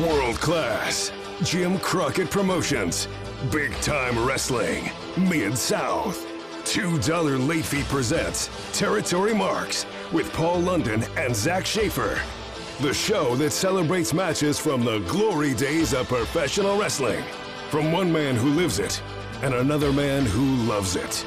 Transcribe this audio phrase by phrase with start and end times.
[0.00, 1.12] World class.
[1.42, 3.06] Jim Crockett Promotions.
[3.52, 4.90] Big time wrestling.
[5.18, 6.26] Mid South.
[6.64, 12.18] $2 Late Fee presents Territory Marks with Paul London and Zak Shaffer.
[12.80, 17.22] The show that celebrates matches from the glory days of professional wrestling.
[17.68, 19.02] From one man who lives it
[19.42, 21.26] and another man who loves it.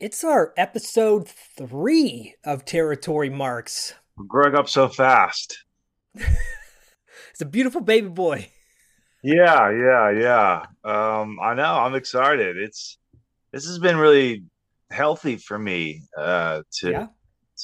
[0.00, 3.94] It's our episode three of Territory Marks.
[4.16, 5.64] We're growing up so fast.
[7.32, 8.50] It's a beautiful baby boy.
[9.22, 10.62] Yeah, yeah, yeah.
[10.84, 11.74] Um, I know.
[11.74, 12.58] I'm excited.
[12.58, 12.98] It's
[13.50, 14.42] this has been really
[14.90, 17.06] healthy for me uh, to Yeah.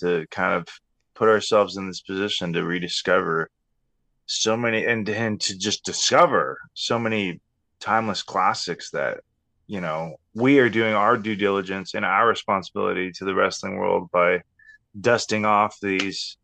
[0.01, 0.67] to kind of
[1.15, 3.51] put ourselves in this position to rediscover
[4.25, 7.41] so many and and to just discover so many
[7.81, 9.21] timeless classics that
[9.67, 14.09] you know we are doing our due diligence and our responsibility to the wrestling world
[14.13, 14.41] by
[15.01, 16.37] dusting off these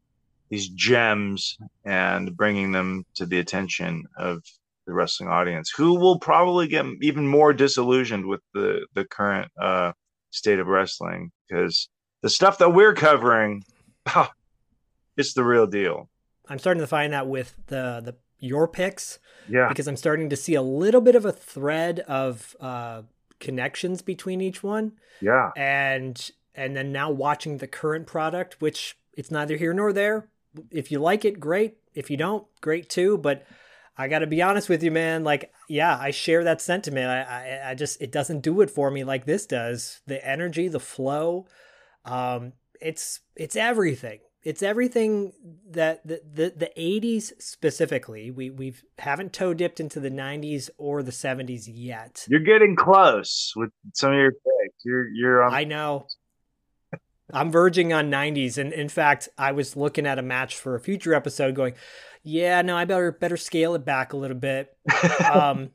[0.51, 4.42] these gems and bringing them to the attention of
[4.87, 9.92] the wrestling audience who will probably get even more disillusioned with the the current uh
[10.31, 11.89] state of wrestling because
[12.23, 13.62] the stuff that we're covering
[15.17, 16.09] it's the real deal.
[16.48, 20.37] I'm starting to find that with the the your picks yeah because I'm starting to
[20.37, 23.03] see a little bit of a thread of uh,
[23.41, 29.30] connections between each one, yeah and and then now watching the current product, which it's
[29.30, 30.29] neither here nor there.
[30.70, 31.79] If you like it, great.
[31.95, 33.19] If you don't, great too.
[33.19, 33.47] But
[33.97, 35.24] I got to be honest with you, man.
[35.24, 37.09] Like, yeah, I share that sentiment.
[37.09, 40.01] I, I, I just, it doesn't do it for me like this does.
[40.07, 41.47] The energy, the flow,
[42.05, 44.20] um, it's, it's everything.
[44.45, 45.33] It's everything
[45.70, 48.30] that the, the, the 80s specifically.
[48.30, 52.27] We we've haven't toe dipped into the 90s or the 70s yet.
[52.29, 56.07] you're getting close with some of your picks you're you're on I know.
[57.35, 60.80] I'm verging on 90s, and in fact, I was looking at a match for a
[60.80, 61.74] future episode, going,
[62.23, 64.77] "Yeah, no, I better better scale it back a little bit."
[65.33, 65.70] Um,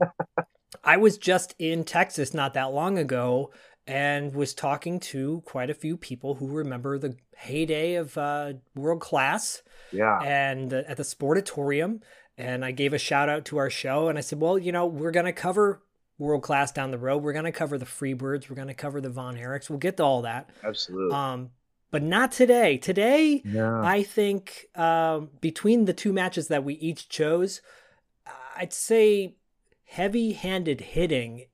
[0.84, 3.52] I was just in Texas not that long ago,
[3.88, 9.00] and was talking to quite a few people who remember the heyday of uh, world
[9.00, 9.62] class
[9.92, 12.02] yeah and uh, at the Sportatorium.
[12.40, 14.86] And I gave a shout out to our show, and I said, "Well, you know,
[14.86, 15.82] we're gonna cover
[16.20, 17.24] world class down the road.
[17.24, 18.50] We're gonna cover the Freebirds.
[18.50, 19.70] We're gonna cover the Von Erichs.
[19.70, 21.50] We'll get to all that, absolutely um,
[21.90, 22.78] but not today.
[22.78, 27.62] Today, yeah I think um, between the two matches that we each chose,
[28.56, 29.36] I'd say
[29.86, 31.46] heavy-handed hitting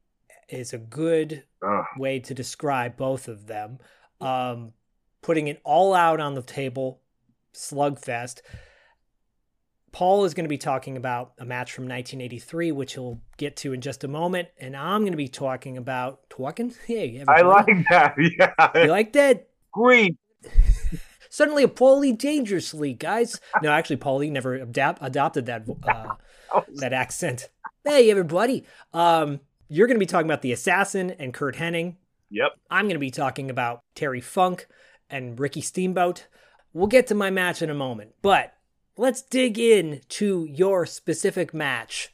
[0.49, 1.85] is a good Ugh.
[1.97, 3.79] way to describe both of them.
[4.21, 4.73] Um,
[5.21, 7.01] putting it all out on the table,
[7.53, 8.41] slugfest.
[9.91, 13.73] Paul is going to be talking about a match from 1983, which he'll get to
[13.73, 16.73] in just a moment, and I'm going to be talking about talking.
[16.87, 19.47] Hey, i like that yeah you like that?
[19.71, 20.17] great
[21.29, 23.39] Suddenly, a Paulie dangerously, guys.
[23.63, 26.13] No, actually, Paulie never adapt- adopted that uh,
[26.75, 27.49] that accent.
[27.83, 28.65] Hey, everybody.
[28.93, 29.39] Um,
[29.73, 31.95] you're going to be talking about the assassin and Curt Hennig.
[32.29, 34.67] yep I'm going to be talking about Terry Funk
[35.09, 36.27] and Ricky Steamboat.
[36.73, 38.53] We'll get to my match in a moment, but
[38.97, 42.13] let's dig in to your specific match.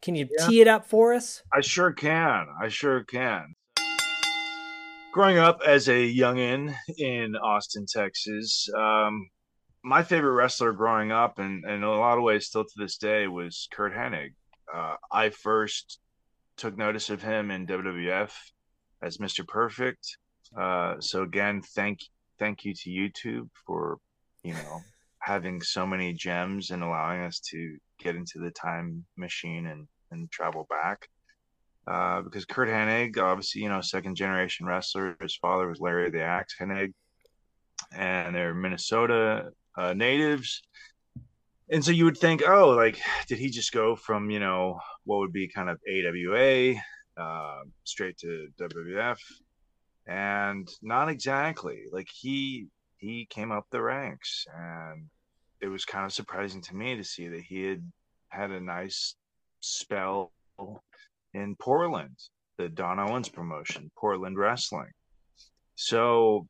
[0.00, 0.46] Can you Yeah.
[0.46, 1.42] tee it up for us?
[1.52, 2.46] I sure can.
[2.60, 3.54] I sure can.
[5.12, 9.28] Growing up as a youngin in Austin, Texas, um,
[9.82, 12.96] my favorite wrestler growing up, and, and in a lot of ways still to this
[12.96, 14.34] day, was Curt Hennig.
[14.72, 15.98] Uh, I first
[16.62, 18.30] took notice of him in WWF
[19.02, 19.46] as Mr.
[19.46, 20.16] Perfect.
[20.56, 21.98] Uh, so again, thank
[22.38, 23.98] thank you to YouTube for
[24.44, 24.80] you know
[25.18, 30.30] having so many gems and allowing us to get into the time machine and and
[30.30, 31.08] travel back.
[31.88, 35.16] Uh, because Curt Hennig, obviously, you know, second generation wrestler.
[35.20, 36.92] His father was Larry the Axe Hennig,
[37.92, 40.62] and they're Minnesota uh, natives.
[41.70, 45.18] And so you would think, oh, like, did he just go from, you know, what
[45.18, 46.74] would be kind of AWA
[47.16, 49.18] uh, straight to WWF?
[50.06, 51.84] And not exactly.
[51.92, 52.66] Like he
[52.98, 55.06] he came up the ranks, and
[55.60, 57.92] it was kind of surprising to me to see that he had
[58.28, 59.14] had a nice
[59.60, 60.32] spell
[61.34, 62.16] in Portland,
[62.58, 64.90] the Don Owens promotion, Portland Wrestling.
[65.76, 66.46] So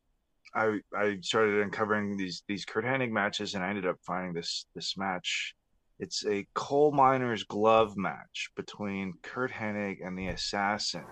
[0.55, 4.67] I I started uncovering these these Curt Hennig matches, and I ended up finding this
[4.75, 5.55] this match.
[5.99, 11.05] It's a coal miner's glove match between Curt Hennig and the Assassin.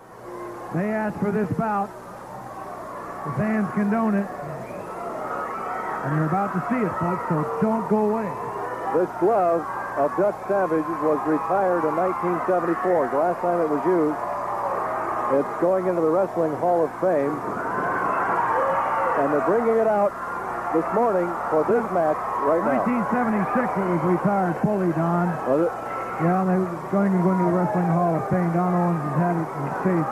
[0.75, 1.89] They asked for this bout.
[3.27, 4.27] The fans condone it.
[6.01, 8.29] And you're about to see it, folks, so don't go away.
[8.97, 9.61] This glove
[10.01, 14.17] of Dutch Savage was retired in 1974, the last time it was used.
[15.39, 17.37] It's going into the Wrestling Hall of Fame.
[19.31, 20.11] And they're bringing it out
[20.75, 22.83] this morning for this match right now.
[22.83, 25.31] 1976 it was retired fully, Don.
[25.47, 25.73] Was it?
[26.19, 28.51] Yeah, they were going to go into the Wrestling Hall of Fame.
[28.59, 30.11] Don Owens has had it in the States.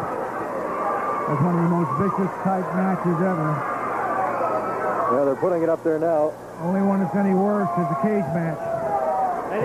[1.27, 3.51] That's one of the most vicious type matches ever.
[3.59, 6.31] Yeah, they're putting it up there now.
[6.63, 8.63] Only one that's any worse is the cage match.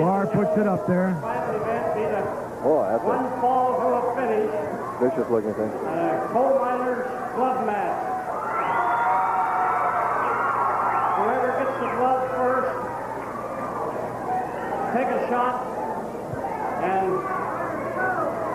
[0.01, 1.13] Lar puts it up there.
[1.21, 2.09] Final event be
[2.65, 4.49] Boy, that's one a fall to a finish,
[4.97, 5.69] vicious looking thing.
[5.85, 7.05] uh, coal miners
[7.37, 8.09] glove match.
[11.13, 12.73] Whoever gets the glove first,
[14.93, 15.57] take a shot,
[16.85, 17.09] and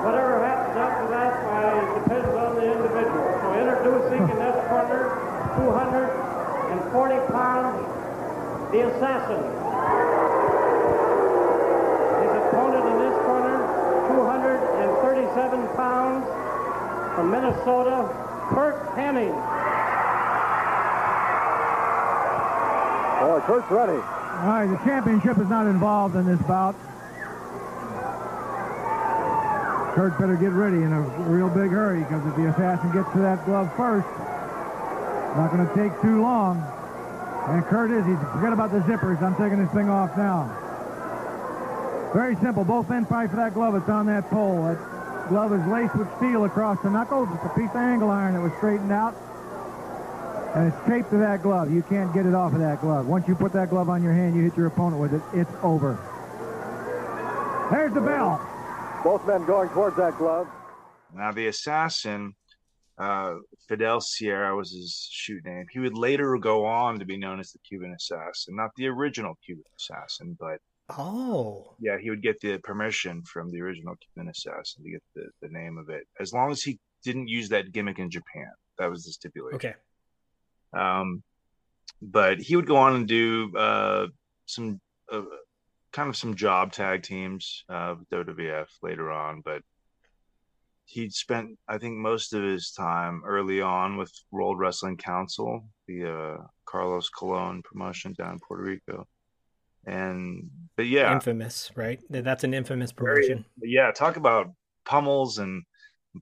[0.07, 3.27] whatever happens after that uh, depends on the individual.
[3.43, 5.19] So introducing in this corner,
[5.59, 7.83] 240 pounds,
[8.71, 9.43] the assassin.
[12.23, 13.59] His opponent in this corner,
[14.15, 16.23] 237 pounds,
[17.17, 18.07] from Minnesota,
[18.55, 19.35] Curt Hennig.
[23.27, 24.18] Boy, Curt's ready.
[24.39, 26.77] All right, the championship is not involved in this bout.
[29.97, 33.19] Curt better get ready in a real big hurry because if the assassin gets to
[33.19, 34.07] that glove first,
[35.35, 36.63] not going to take too long.
[37.49, 39.21] And Curt is, he's forget about the zippers.
[39.23, 40.47] I'm taking this thing off now.
[42.15, 42.63] Very simple.
[42.63, 43.75] Both men fight for that glove.
[43.75, 44.63] It's on that pole.
[44.63, 47.29] That glove is laced with steel across the knuckles.
[47.35, 49.17] It's a piece of angle iron that was straightened out.
[50.59, 51.73] And it's taped to that glove.
[51.73, 53.07] You can't get it off of that glove.
[53.07, 55.53] Once you put that glove on your hand, you hit your opponent with it, it's
[55.63, 55.95] over.
[57.71, 58.45] There's the bell.
[59.05, 60.49] Both men going towards that glove.
[61.15, 62.35] Now, the assassin,
[62.99, 63.35] uh,
[63.69, 65.67] Fidel Sierra was his shoot name.
[65.71, 69.39] He would later go on to be known as the Cuban assassin, not the original
[69.47, 70.59] Cuban assassin, but
[70.91, 75.29] Oh, yeah, he would get the permission from the original Cuban assassin to get the,
[75.41, 78.51] the name of it, as long as he didn't use that gimmick in Japan.
[78.79, 79.57] That was the stipulation.
[79.57, 79.75] okay.
[80.73, 81.23] Um,
[82.01, 84.07] but he would go on and do uh,
[84.47, 84.81] some
[85.13, 85.23] uh,
[85.93, 89.41] kind of some job tag teams uh, with WWF later on.
[89.45, 89.63] But
[90.85, 96.11] he'd spent, I think, most of his time early on with World Wrestling Council, the
[96.13, 99.07] uh, Carlos Colon promotion down in Puerto Rico.
[99.87, 101.99] And but yeah, Infamous, right?
[102.11, 103.45] That's an infamous very- promotion.
[103.63, 104.49] yeah, talk about
[104.85, 105.63] pummels and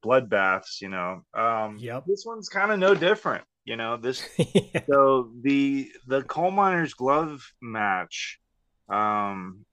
[0.04, 0.80] bloodbaths.
[0.80, 2.04] You know, um, Yep.
[2.06, 3.44] this one's kind of no different.
[3.66, 4.82] You know, this Yeah.
[4.88, 8.38] so the the coal miners glove match
[8.88, 9.64] um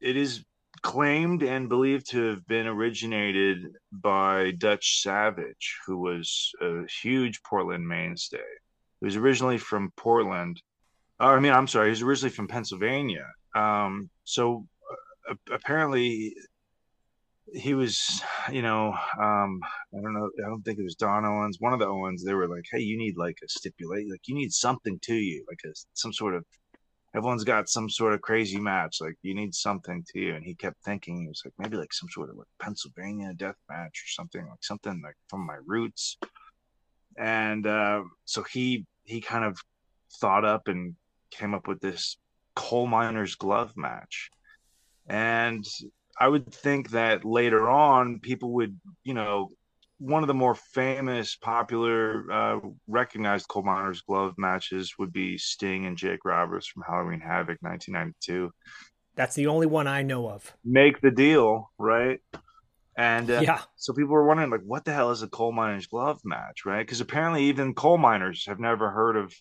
[0.00, 0.44] it is
[0.82, 7.86] claimed and believed to have been originated by dutch savage who was a huge portland
[7.86, 8.38] mainstay.
[9.00, 10.60] He was originally from portland.
[11.20, 13.26] Uh, i mean i'm sorry he was originally from pennsylvania.
[13.54, 14.66] Um so
[15.30, 16.34] uh, apparently
[17.54, 18.88] he was, you know,
[19.20, 19.60] um,
[19.96, 22.24] I don't know, I don't think it was Don Owens, one of the Owens.
[22.24, 25.44] They were like, "Hey, you need like a stipulate, like you need something to you,
[25.48, 26.44] like a some sort of."
[27.14, 30.34] Everyone's got some sort of crazy match, like you need something to you.
[30.34, 33.58] And he kept thinking, he was like, maybe like some sort of like Pennsylvania death
[33.68, 36.16] match or something, like something like from my roots.
[37.18, 39.58] And uh, so he he kind of
[40.20, 40.94] thought up and
[41.30, 42.16] came up with this
[42.54, 44.30] coal miner's glove match.
[45.06, 45.66] And
[46.22, 49.50] I would think that later on, people would, you know,
[49.98, 55.84] one of the more famous, popular, uh, recognized coal miners glove matches would be Sting
[55.86, 58.52] and Jake Roberts from Halloween Havoc 1992.
[59.16, 60.56] That's the only one I know of.
[60.64, 62.20] Make the deal, right?
[62.96, 63.62] And uh, yeah.
[63.74, 66.86] so people were wondering, like, what the hell is a coal miner's glove match, right?
[66.86, 69.34] Because apparently, even coal miners have never heard of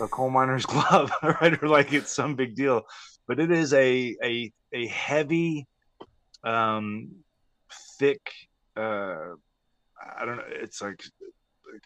[0.00, 1.60] a coal miner's glove, right?
[1.60, 2.82] Or like it's some big deal.
[3.26, 5.66] But it is a a a heavy,
[6.44, 7.10] um,
[7.98, 8.20] thick.
[8.76, 9.34] Uh,
[10.18, 10.44] I don't know.
[10.48, 11.02] It's like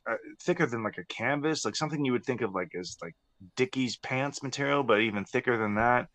[0.09, 3.15] uh, thicker than like a canvas, like something you would think of like as like
[3.57, 6.09] Dickies pants material, but even thicker than that.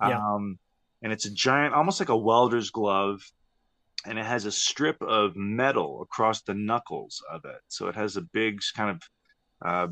[0.00, 0.18] Yeah.
[0.18, 0.58] Um,
[1.02, 3.22] and it's a giant, almost like a welder's glove,
[4.06, 7.60] and it has a strip of metal across the knuckles of it.
[7.68, 9.02] So it has a big kind of
[9.64, 9.88] uh,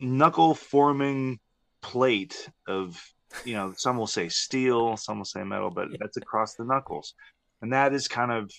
[0.00, 1.38] knuckle forming
[1.82, 3.00] plate of,
[3.44, 7.14] you know, some will say steel, some will say metal, but that's across the knuckles,
[7.62, 8.50] and that is kind of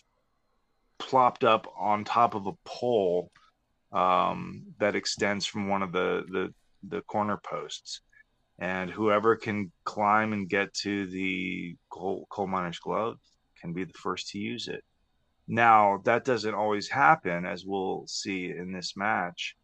[0.98, 3.32] plopped up on top of a pole
[3.92, 6.54] um, that extends from one of the the
[6.88, 8.02] the corner posts,
[8.60, 13.18] and whoever can climb and get to the coal, coal miner's glove
[13.60, 14.84] can be the first to use it.
[15.48, 19.56] Now that doesn't always happen, as we'll see in this match.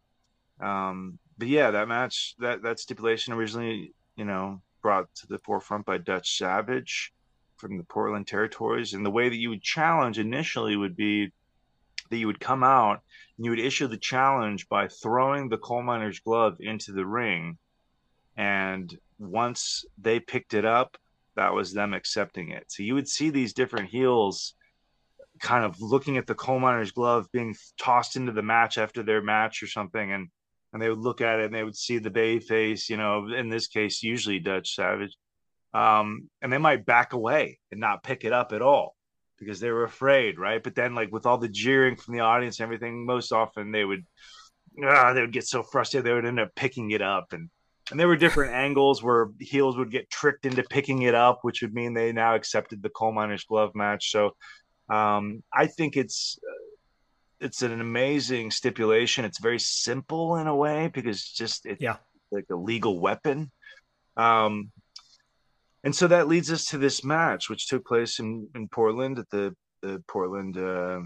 [0.60, 5.84] Um, but yeah, that match, that that stipulation originally, you know, brought to the forefront
[5.84, 7.12] by Dutch Savage
[7.58, 11.30] from the Portland territories, and the way that you would challenge initially would be
[12.08, 13.02] that you would come out
[13.36, 17.58] and you would issue the challenge by throwing the coal miner's glove into the ring,
[18.38, 20.96] and once they picked it up,
[21.36, 22.64] that was them accepting it.
[22.68, 24.54] So you would see these different heels
[25.38, 29.20] kind of looking at the coal miner's glove being tossed into the match after their
[29.20, 30.12] match or something.
[30.12, 30.28] And
[30.72, 33.26] and they would look at it and they would see the bay face, you know,
[33.32, 35.16] in this case, usually Dutch Savage.
[35.74, 38.96] Um, and they might back away and not pick it up at all
[39.38, 40.62] because they were afraid, right?
[40.62, 43.84] But then, like with all the jeering from the audience and everything, most often they
[43.84, 44.04] would,
[44.84, 47.50] uh, they would get so frustrated they would end up picking it up, and
[47.90, 51.62] and there were different angles where heels would get tricked into picking it up, which
[51.62, 54.10] would mean they now accepted the coal miner's glove match.
[54.10, 54.36] So,
[54.90, 56.38] um, I think it's
[57.40, 59.24] it's an amazing stipulation.
[59.24, 61.96] It's very simple in a way because just it's yeah.
[62.30, 63.50] like a legal weapon.
[64.16, 64.70] Um,
[65.84, 69.30] and so that leads us to this match, which took place in, in Portland at
[69.30, 71.00] the, the Portland, uh,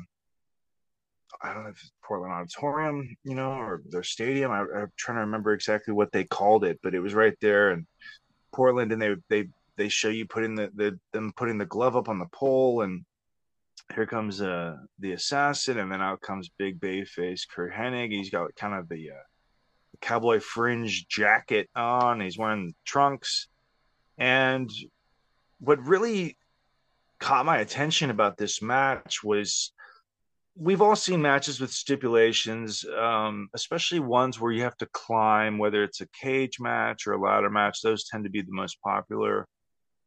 [1.43, 4.51] I don't know if it's Portland Auditorium, you know, or their stadium.
[4.51, 7.73] I, am trying to remember exactly what they called it, but it was right there
[7.73, 7.87] in
[8.53, 12.09] Portland, and they they they show you putting the, the them putting the glove up
[12.09, 13.05] on the pole, and
[13.95, 18.13] here comes uh, the assassin, and then out comes Big Bayface Curt Hennig.
[18.13, 19.25] He's got kind of the, uh,
[20.01, 22.21] cowboy fringe jacket on.
[22.21, 23.49] He's wearing trunks,
[24.19, 24.71] and
[25.61, 26.37] what really
[27.21, 29.73] caught my attention about this match was
[30.57, 35.83] we've all seen matches with stipulations, um, especially ones where you have to climb, whether
[35.85, 37.81] it's a cage match or a ladder match.
[37.81, 39.47] Those tend to be the most popular.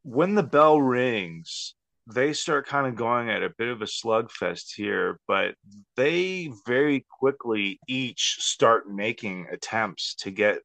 [0.04, 1.74] When the bell rings,
[2.08, 5.56] they start kind of going at a bit of a slugfest here, but
[5.96, 10.60] they very quickly each start making attempts to get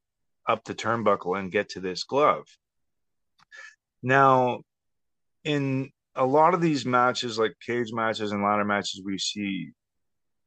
[0.47, 2.45] up the turnbuckle and get to this glove.
[4.03, 4.61] Now,
[5.43, 9.71] in a lot of these matches, like cage matches and ladder matches, we see,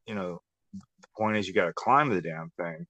[0.06, 0.40] you know,
[0.72, 2.86] the point is you got to climb the damn thing.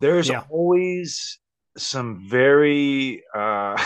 [0.00, 0.42] There's yeah.
[0.48, 1.40] always
[1.76, 3.82] some very uh,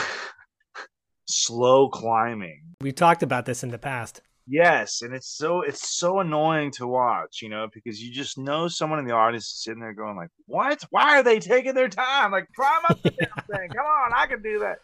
[1.29, 4.23] slow climbing we talked about this in the past.
[4.47, 8.67] Yes, and it's so it's so annoying to watch, you know, because you just know
[8.67, 10.83] someone in the audience is sitting there going like, "What?
[10.91, 12.33] Why are they taking their time?
[12.33, 13.69] Like, climb up the damn thing!
[13.69, 14.79] Come on, I can do that."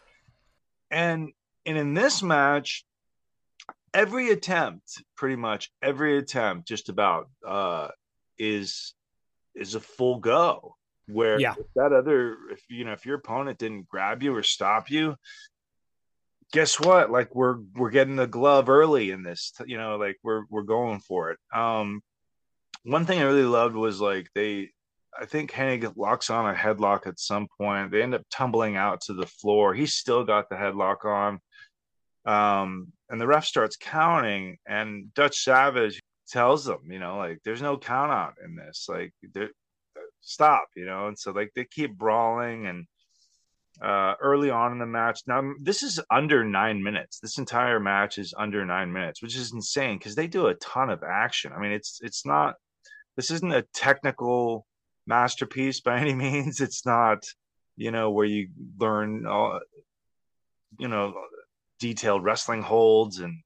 [0.91, 1.33] And
[1.65, 2.85] and in this match,
[3.95, 7.89] every attempt, pretty much every attempt, just about, uh,
[8.39, 8.93] is
[9.55, 10.77] is a full go.
[11.07, 11.55] Where yeah.
[11.77, 15.17] that other, if you know, if your opponent didn't grab you or stop you,
[16.53, 17.11] guess what?
[17.11, 19.53] Like we're we're getting the glove early in this.
[19.67, 21.39] You know, like we're we're going for it.
[21.55, 22.03] Um,
[22.85, 24.71] one thing I really loved was like they,
[25.19, 27.91] I think Hennig locks on a headlock at some point.
[27.91, 29.75] They end up tumbling out to the floor.
[29.75, 31.41] He's still got the headlock on.
[32.27, 37.63] Um, and the ref starts counting, and Dutch Savage tells them, you know, like there's
[37.63, 38.87] no count out in this.
[38.89, 39.13] Like,
[40.21, 41.09] stop, you know.
[41.09, 42.87] And so like they keep brawling and
[43.83, 45.21] uh, early on in the match.
[45.27, 47.19] Now, this is under nine minutes.
[47.19, 50.91] This entire match is under nine minutes, which is insane because they do a ton
[50.91, 51.53] of action.
[51.55, 52.55] I mean, it's it's not.
[53.17, 54.67] This isn't a technical
[55.07, 56.61] masterpiece by any means.
[56.61, 57.25] It's not,
[57.77, 59.61] you know, where you learn all,
[60.79, 61.15] you know,
[61.81, 63.43] detailed wrestling holds and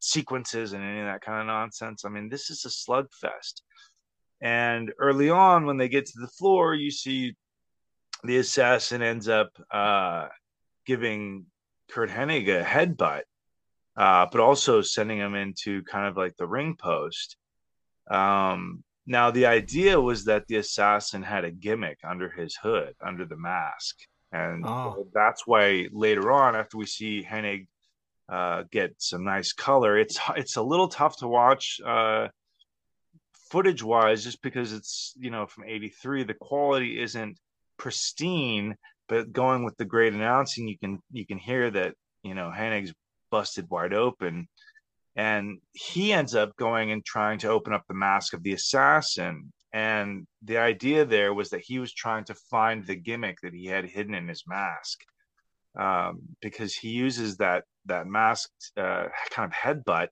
[0.00, 2.04] sequences and any of that kind of nonsense.
[2.04, 3.62] I mean, this is a slugfest.
[4.40, 7.36] And early on, when they get to the floor, you see
[8.24, 10.28] the assassin ends up uh,
[10.86, 11.46] giving
[11.90, 13.22] Curt Hennig a headbutt,
[13.96, 17.36] uh, but also sending him into kind of like the ring post.
[18.10, 23.24] Um, now, the idea was that the assassin had a gimmick under his hood, under
[23.24, 23.96] the mask.
[24.30, 25.08] And oh.
[25.12, 27.66] that's why later on, after we see Hennig
[28.28, 32.28] uh, get some nice color, it's it's a little tough to watch uh,
[33.50, 36.24] footage wise, just because it's you know from '83.
[36.24, 37.38] The quality isn't
[37.78, 38.76] pristine,
[39.08, 42.92] but going with the great announcing, you can you can hear that you know Hennig's
[43.30, 44.48] busted wide open,
[45.16, 49.52] and he ends up going and trying to open up the mask of the assassin.
[49.74, 53.66] And the idea there was that he was trying to find the gimmick that he
[53.66, 55.00] had hidden in his mask,
[55.78, 60.08] um, because he uses that that masked uh, kind of headbutt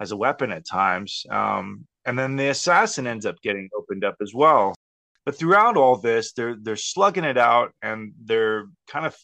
[0.00, 1.24] as a weapon at times.
[1.30, 4.74] Um, and then the assassin ends up getting opened up as well.
[5.24, 9.16] But throughout all this, they're they're slugging it out, and they're kind of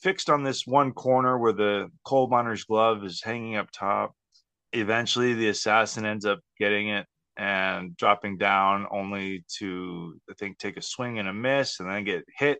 [0.00, 4.14] fixed on this one corner where the coal miner's glove is hanging up top.
[4.72, 10.78] Eventually, the assassin ends up getting it and dropping down, only to I think take
[10.78, 12.58] a swing and a miss, and then get hit.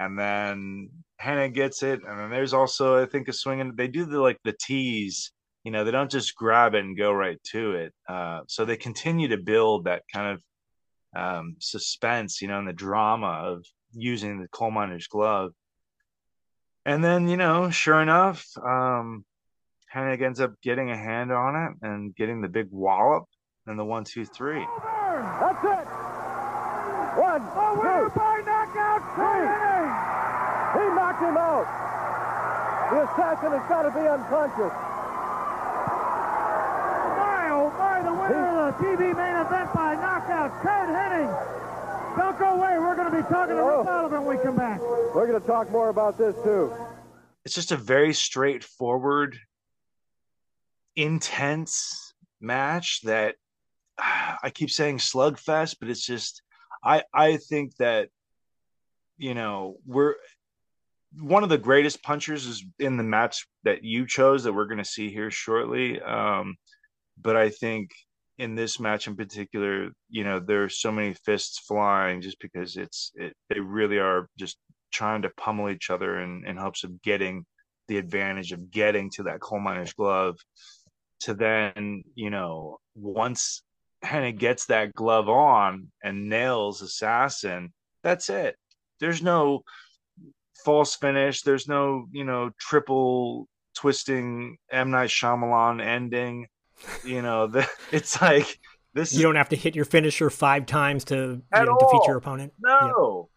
[0.00, 0.90] And then
[1.22, 4.20] Hennig gets it, and then there's also I think a swing, and they do the
[4.20, 5.30] like the tease
[5.62, 8.76] you know they don't just grab it and go right to it uh, so they
[8.76, 10.42] continue to build that kind of
[11.14, 15.52] um, suspense you know and the drama of using the coal miner's glove
[16.84, 19.24] and then you know sure enough um
[19.94, 23.24] hennig ends up getting a hand on it and getting the big wallop
[23.66, 24.64] and the one two three
[25.40, 25.86] That's it.
[27.14, 29.46] One, two, by knockout, three.
[30.74, 31.66] He knocked him out.
[32.90, 34.74] The assassin has got to be unconscious.
[37.14, 42.16] My, oh my, the winner of the TV main event by knockout, Curt Hennig.
[42.16, 42.78] Don't go away.
[42.78, 43.78] We're going to be talking to Oh.
[43.78, 44.80] Rick Sullivan when we come back.
[44.80, 46.72] We're going to talk more about this too.
[47.44, 49.38] it's just a very straightforward
[50.96, 53.34] intense match that
[53.98, 56.42] I keep saying slugfest, but it's just
[56.84, 58.08] I I think that
[59.18, 60.14] you know we're
[61.20, 64.78] one of the greatest punchers is in the match that you chose that we're going
[64.78, 66.00] to see here shortly.
[66.00, 66.56] Um,
[67.20, 67.90] but I think
[68.38, 73.12] in this match in particular, you know, there's so many fists flying just because it's
[73.14, 74.58] it they really are just
[74.92, 77.44] trying to pummel each other in, in hopes of getting
[77.88, 80.36] the advantage of getting to that coal miner's glove
[81.20, 83.62] to then, you know, once
[84.04, 87.72] Hennig gets that glove on and nails Assassin,
[88.02, 88.56] that's it.
[89.00, 89.62] There's no
[90.64, 91.42] false finish.
[91.42, 94.90] There's no, you know, triple twisting M.
[94.90, 96.46] Night Shyamalan ending.
[97.04, 98.58] You know, the, it's like
[98.94, 102.02] this You is don't have to hit your finisher five times to you know, defeat
[102.06, 102.52] your opponent.
[102.58, 103.28] No.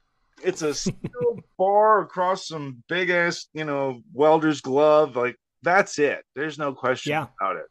[0.44, 5.16] It's a steel bar across some big ass, you know, welder's glove.
[5.16, 6.24] Like that's it.
[6.36, 7.28] There's no question Yeah.
[7.42, 7.66] about it.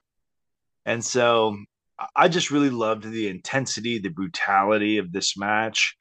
[0.85, 1.57] And so
[1.99, 5.97] I- I just really loved the intensity, the brutality of this match.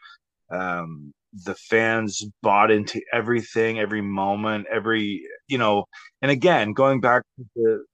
[0.52, 1.14] Um,
[1.46, 5.86] the fans bought into everything, every moment, every you know,
[6.22, 7.86] and again, going back to the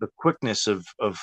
[0.00, 1.18] the quickness of of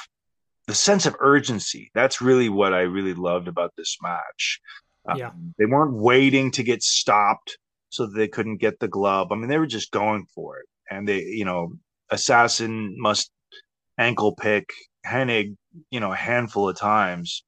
[0.68, 1.92] the sense of urgency.
[1.94, 4.62] That's really what I really loved about this match.
[5.06, 5.32] Um, Yeah.
[5.58, 7.58] They weren't waiting to get stopped
[7.90, 9.32] so that they couldn't get the glove.
[9.32, 10.66] I mean, they were just going for it.
[10.90, 11.74] And they, you know,
[12.10, 13.32] Assassin must
[13.98, 14.70] ankle pick
[15.06, 15.56] Hennig,
[15.90, 17.44] you know, a handful of times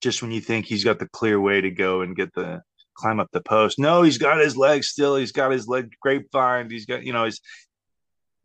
[0.00, 2.62] just when you think he's got the clear way to go and get the
[2.94, 3.78] climb up the post.
[3.78, 5.16] No, he's got his leg still.
[5.16, 6.70] He's got his leg grapevine.
[6.70, 7.40] He's got, you know, he's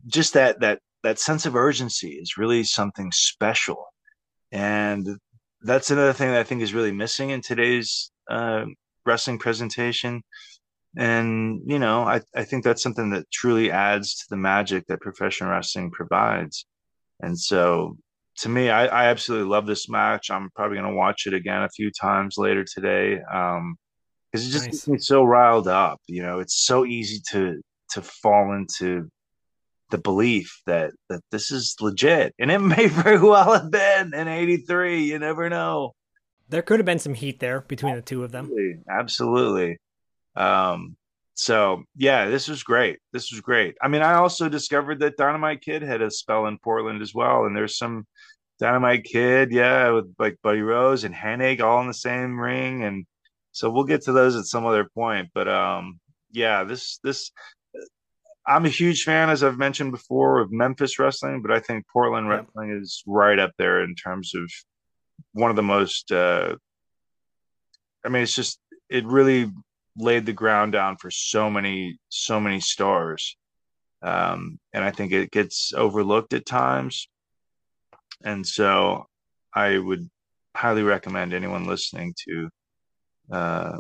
[0.08, 3.86] just that that that sense of urgency is really something special.
[4.52, 5.08] And
[5.62, 8.66] that's another thing that I think is really missing in today's uh,
[9.06, 10.22] wrestling presentation.
[10.98, 15.02] And, you know, I, I think that's something that truly adds to the magic that
[15.02, 16.66] professional wrestling provides.
[17.22, 17.98] And so
[18.38, 20.30] to me, I, I absolutely love this match.
[20.30, 23.22] I'm probably going to watch it again a few times later today.
[23.34, 23.78] Um,
[24.32, 24.72] because it just Nice.
[24.72, 26.00] gets me so riled up.
[26.08, 27.62] You know, it's so easy to
[27.92, 29.10] to fall into
[29.92, 34.28] the belief that that this is legit, and it may very well have been in
[34.28, 35.04] '83.
[35.04, 35.94] You never know.
[36.50, 38.46] There could have been some heat there between the two of them.
[38.46, 39.78] Absolutely, absolutely.
[40.36, 40.98] Um,
[41.34, 43.00] so yeah, this was great.
[43.14, 43.76] This was great.
[43.82, 47.46] I mean, I also discovered that Dynamite Kid had a spell in Portland as well,
[47.46, 48.06] and there's some
[48.60, 53.06] Dynamite Kid, yeah, with like Buddy Rose and Hennig all in the same ring, and
[53.52, 55.30] so we'll get to those at some other point.
[55.34, 56.00] But um,
[56.32, 57.32] yeah, this this
[58.46, 62.28] I'm a huge fan, as I've mentioned before, of Memphis wrestling, but I think Portland
[62.28, 64.50] wrestling is right up there in terms of
[65.34, 66.12] one of the most.
[66.12, 66.56] Uh,
[68.04, 69.52] I mean, it's just it really
[69.96, 73.38] laid the ground down for so many so many stars,
[74.02, 77.08] um, and I think it gets overlooked at times,
[78.24, 79.06] and so
[79.54, 80.10] I would
[80.56, 82.50] highly recommend anyone listening to
[83.32, 83.80] uh,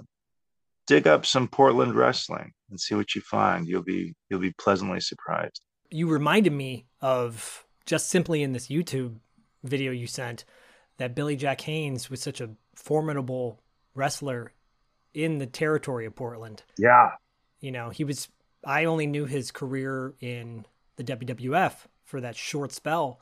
[0.92, 3.66] dig up some Portland wrestling and see what you find.
[3.66, 5.62] You'll be you'll be pleasantly surprised.
[5.90, 9.16] You reminded me of just simply in this YouTube
[9.64, 10.44] video you sent
[10.98, 13.62] that Billy Jack Haynes was such a formidable
[13.96, 14.52] wrestler
[15.14, 16.64] in the territory of Portland.
[16.78, 17.12] Yeah,
[17.62, 18.28] You know, he was,
[18.66, 21.74] I only knew his career in the WWF
[22.04, 23.20] for that short spell.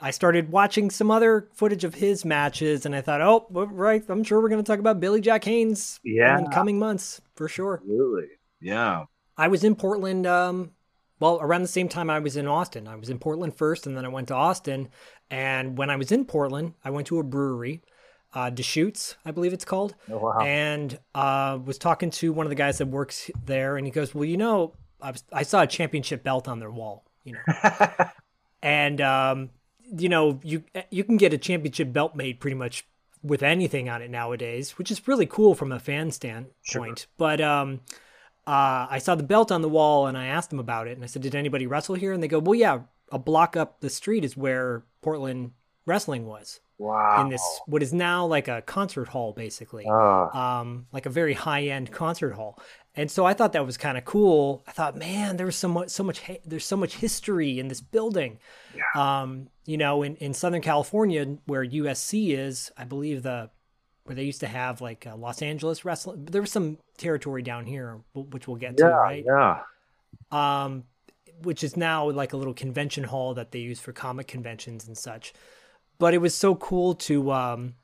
[0.00, 4.22] I started watching some other footage of his matches and I thought, oh, right, I'm
[4.24, 6.38] sure we're going to talk about Billy Jack Haynes Yeah.
[6.38, 7.74] in the coming months for sure.
[7.82, 8.28] absolutely.
[8.60, 9.04] Yeah,
[9.36, 10.72] I was in Portland, um,
[11.20, 12.86] well, around the same time I was in Austin.
[12.88, 14.88] I was in Portland first and then I went to Austin.
[15.30, 17.82] And when I was in Portland, I went to a brewery,
[18.34, 20.38] uh, Deschutes, I believe it's called, Oh, wow.
[20.40, 24.14] and uh, was talking to one of the guys that works there, and he goes,
[24.14, 27.90] "Well, you know, I, was, I saw a championship belt on their wall, you know,
[28.62, 29.50] and um,
[29.96, 32.86] you know, you you can get a championship belt made pretty much
[33.22, 37.06] with anything on it nowadays, which is really cool from a fan standpoint.
[37.16, 37.80] But um,
[38.46, 41.02] uh, I saw the belt on the wall, and I asked them about it, and
[41.04, 43.90] I said, "Did anybody wrestle here?" And they go, "Well, yeah, a block up the
[43.90, 45.52] street is where Portland
[45.86, 47.22] wrestling was." Wow.
[47.22, 50.60] in this what is now like a concert hall basically Ah.
[50.60, 52.56] um like a very high end concert hall
[52.98, 55.68] and so i thought that was kind of cool i thought man there was so
[55.68, 58.38] much so much there's so much history in this building
[58.94, 63.48] um you know in in southern california where usc is i believe the
[64.04, 67.64] where they used to have like uh, los angeles wrestling there was some territory down
[67.64, 69.60] here which we'll get to right yeah.
[70.30, 70.84] um,
[71.42, 74.96] which is now like a little convention hall that they use for comic conventions and
[74.96, 75.32] such.
[75.98, 77.74] But it was so cool to um,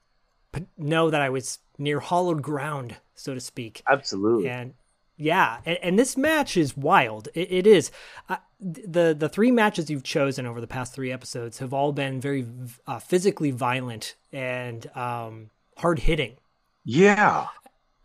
[0.77, 3.83] know that I was near hollowed ground, so to speak.
[3.88, 4.48] Absolutely.
[4.48, 4.74] And
[5.16, 7.29] yeah, and, and this match is wild.
[7.35, 7.90] It, it is.
[8.29, 12.20] Uh, the the three matches you've chosen over the past three episodes have all been
[12.20, 12.46] very
[12.87, 16.37] uh, physically violent and um, hard hitting,
[16.85, 17.46] Yeah.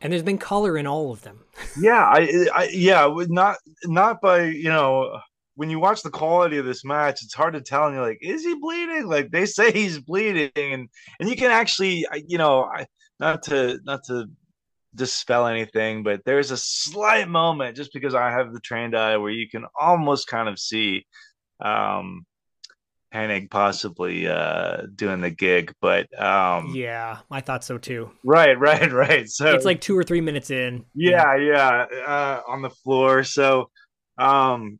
[0.02, 1.46] and there's been color in all of them.
[1.82, 5.20] Yeah, I, I yeah, not not by you know
[5.56, 8.20] when you watch the quality of this match, it's hard to tell, and you're like,
[8.22, 9.08] is he bleeding?
[9.08, 12.86] Like they say he's bleeding, and and you can actually, you know, I,
[13.20, 14.26] not to not to
[14.96, 19.32] dispel anything, but there's a slight moment just because I have the trained eye where
[19.32, 21.06] you can almost kind of see
[21.64, 22.26] um
[23.14, 28.12] Hennig possibly uh doing the gig, but um Yeah, I thought so too.
[28.24, 29.28] right, right, right.
[29.30, 30.86] So It's like two or three minutes in.
[30.96, 33.70] yeah yeah uh, on the floor so
[34.18, 34.80] um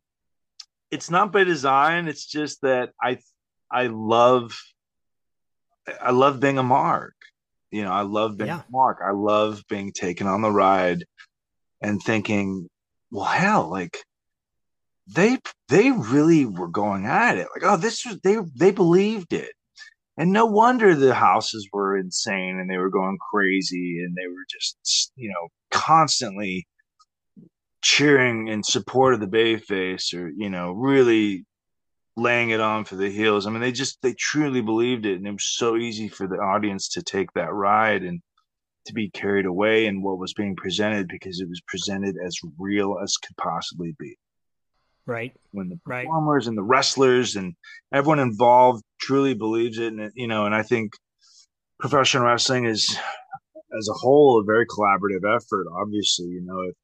[0.90, 3.16] it's not by design it's just that i
[3.70, 4.58] i love
[6.02, 7.14] i love being a mark
[7.70, 8.62] you know i love being Yeah.
[8.70, 11.04] mark i love being taken on the ride
[11.80, 12.68] and thinking
[13.10, 13.98] well hell like
[15.14, 17.48] they they really were going at it.
[17.54, 19.52] Like oh this was they they believed it.
[20.16, 24.44] And no wonder the houses were insane and they were going crazy and they were
[24.48, 26.66] just you know constantly
[27.82, 31.44] cheering in support of the bay face or you know really
[32.20, 35.26] laying it on for the heels i mean they just they truly believed it and
[35.26, 38.20] it was so easy for the audience to take that ride and
[38.86, 42.98] to be carried away in what was being presented because it was presented as real
[43.02, 44.16] as could possibly be
[45.06, 45.32] Right.
[45.52, 46.04] when the Right.
[46.04, 47.54] performers and the wrestlers and
[47.92, 50.92] everyone involved truly believes it and you know and i think
[51.78, 52.96] professional wrestling is
[53.78, 56.74] as a whole a very collaborative effort obviously you know if,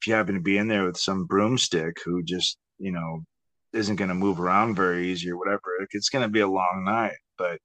[0.00, 3.24] if you happen to be in there with some broomstick who just you know
[3.72, 6.82] isn't going to move around very easy or whatever it's going to be a long
[6.84, 7.58] night but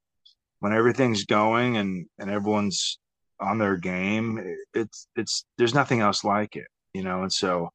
[0.60, 3.00] when everything's going and and everyone's
[3.40, 7.70] on their game it, it's it's there's nothing else like it you know and so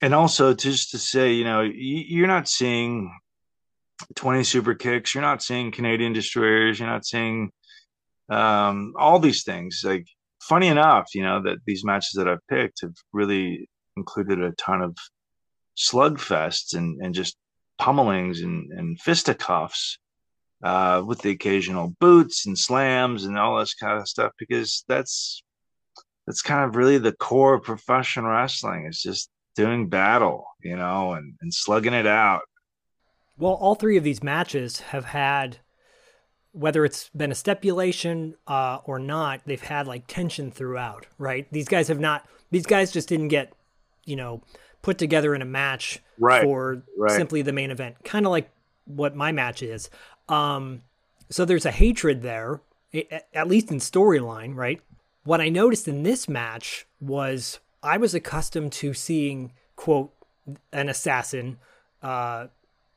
[0.00, 3.12] and also just to say, you know, you, you're not seeing
[4.14, 7.50] 20 super kicks, you're not seeing Canadian destroyers, you're not seeing
[8.30, 9.82] um, all these things.
[9.84, 10.06] Like,
[10.40, 14.82] funny enough, you know, that these matches that I've picked have really included a ton
[14.82, 14.96] of
[15.78, 17.36] slugfests and, and just
[17.80, 19.98] pummelings and, and fisticuffs
[20.62, 25.42] uh, with the occasional boots and slams and all this kind of stuff because that's
[26.26, 28.84] that's kind of really the core of professional wrestling.
[28.86, 32.42] It's just doing battle, you know, and, and slugging it out.
[33.38, 35.58] Well, all three of these matches have had,
[36.52, 41.46] whether it's been a stipulation uh, or not, they've had like tension throughout, right?
[41.50, 43.52] These guys have not, these guys just didn't get,
[44.04, 44.42] you know,
[44.82, 47.12] put together in a match Right, for right.
[47.12, 48.50] simply the main event, kind of like
[48.86, 49.88] what my match is.
[50.28, 50.82] Um,
[51.30, 52.60] so there's a hatred there,
[53.34, 54.80] at least in storyline, right?
[55.24, 60.12] What I noticed in this match was I was accustomed to seeing, quote,
[60.72, 61.58] an assassin
[62.02, 62.46] uh,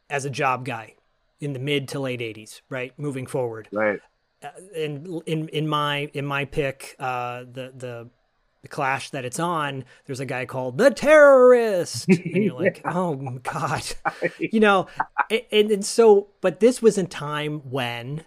[0.10, 0.96] as a job guy
[1.39, 2.98] in the mid to late 80s, right?
[2.98, 3.67] Moving forward.
[3.72, 4.00] Right.
[4.76, 8.10] And in in my in my pick, uh, the the
[8.62, 13.15] the clash that it's on, there's a guy called the terrorist, and you're like, oh
[13.15, 13.84] my god,
[14.39, 14.88] you know,
[15.30, 18.24] and, and so, but this was a time when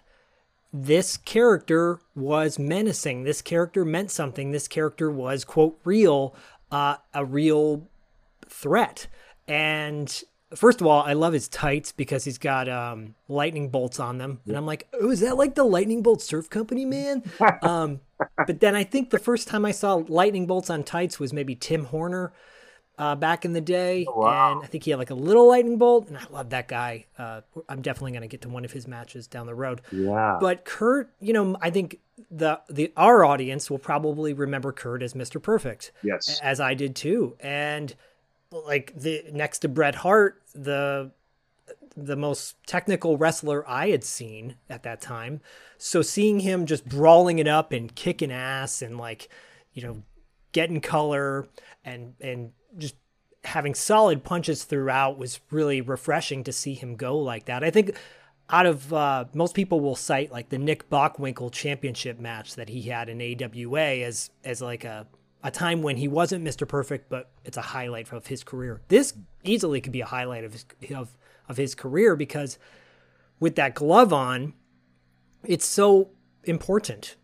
[0.73, 3.23] this character was menacing.
[3.23, 4.51] This character meant something.
[4.51, 6.35] This character was quote real,
[6.69, 7.87] uh, a real
[8.47, 9.07] threat.
[9.47, 14.17] And first of all, I love his tights because he's got um, lightning bolts on
[14.17, 17.23] them, and I'm like, oh, is that like the Lightning Bolt Surf Company, man?
[17.61, 18.01] um,
[18.47, 21.55] but then I think the first time I saw lightning bolts on tights was maybe
[21.55, 22.33] Tim Horner.
[22.97, 24.53] uh, back in the day, Oh, wow.
[24.53, 27.05] and I think he had like a little lightning bolt, and I love that guy.
[27.17, 29.81] Uh, I'm definitely going to get to one of his matches down the road.
[29.91, 30.37] Yeah.
[30.39, 31.99] But Curt, you know, I think
[32.31, 35.41] the the our audience will probably remember Curt as Mr.
[35.43, 36.39] Perfect, yes.
[36.41, 37.93] as I did too, and
[38.49, 41.11] like the next to Bret Hart, the
[41.95, 45.41] the most technical wrestler I had seen at that time.
[45.77, 49.29] So seeing him just brawling it up and kicking ass and like,
[49.73, 50.03] you know,
[50.51, 51.47] getting color
[51.83, 52.95] and and just
[53.43, 57.63] having solid punches throughout was really refreshing to see him go like that.
[57.63, 57.95] I think
[58.49, 62.83] out of uh, most people will cite like the Nick Bockwinkel championship match that he
[62.83, 65.07] had in AWA as as like a
[65.43, 66.67] a time when he wasn't Mr.
[66.67, 68.81] Perfect, but it's a highlight of his career.
[68.87, 71.15] This easily could be a highlight of his of
[71.49, 72.57] of his career because
[73.39, 74.53] with that glove on,
[75.43, 76.09] it's so
[76.43, 77.15] important,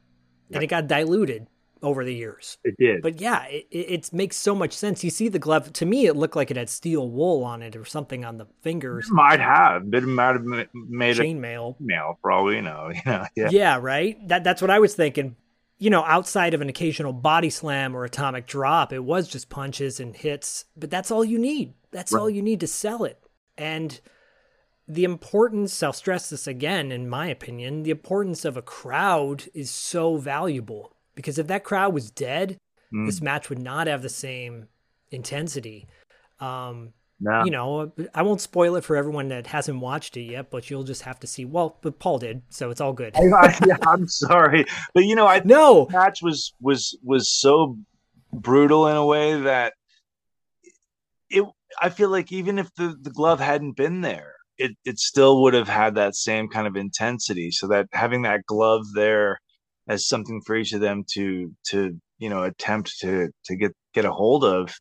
[0.51, 1.47] and it got diluted
[1.83, 2.57] over the years.
[2.63, 3.01] It did.
[3.01, 5.03] But yeah, it, it, it makes so much sense.
[5.03, 5.73] You see the glove.
[5.73, 8.47] To me, it looked like it had steel wool on it or something on the
[8.61, 9.09] fingers.
[9.09, 9.83] might have.
[9.91, 11.75] It might have ma- made Chainmail.
[12.21, 12.91] for all we know.
[12.93, 13.25] You know.
[13.35, 13.49] Yeah.
[13.51, 14.27] Yeah, right.
[14.27, 15.35] That that's what I was thinking.
[15.79, 19.99] You know, outside of an occasional body slam or atomic drop, it was just punches
[19.99, 20.65] and hits.
[20.77, 21.73] But that's all you need.
[21.89, 23.20] That's all you need to sell it.
[23.57, 23.99] And
[24.87, 29.69] the importance, I'll stress this again, in my opinion, the importance of a crowd is
[29.71, 30.93] so valuable.
[31.15, 32.57] Because if that crowd was dead,
[32.93, 33.05] Mm.
[33.05, 34.67] this match would not have the same
[35.11, 35.87] intensity.
[36.39, 37.43] Um, No.
[37.45, 40.83] you know, I won't spoil it for everyone that hasn't watched it yet, but you'll
[40.83, 41.45] just have to see.
[41.45, 43.15] Well, but Paul did, so it's all good.
[43.15, 47.77] I, I'm sorry, but you know, I No, match was was was so
[48.33, 49.73] brutal in a way that
[51.29, 51.45] it
[51.81, 55.53] I feel like even if the, the glove hadn't been there, it, it still would
[55.53, 57.51] have had that same kind of intensity.
[57.51, 59.39] So that having that glove there
[59.87, 64.05] as something for each of them to to you know attempt to to get get
[64.05, 64.73] a hold of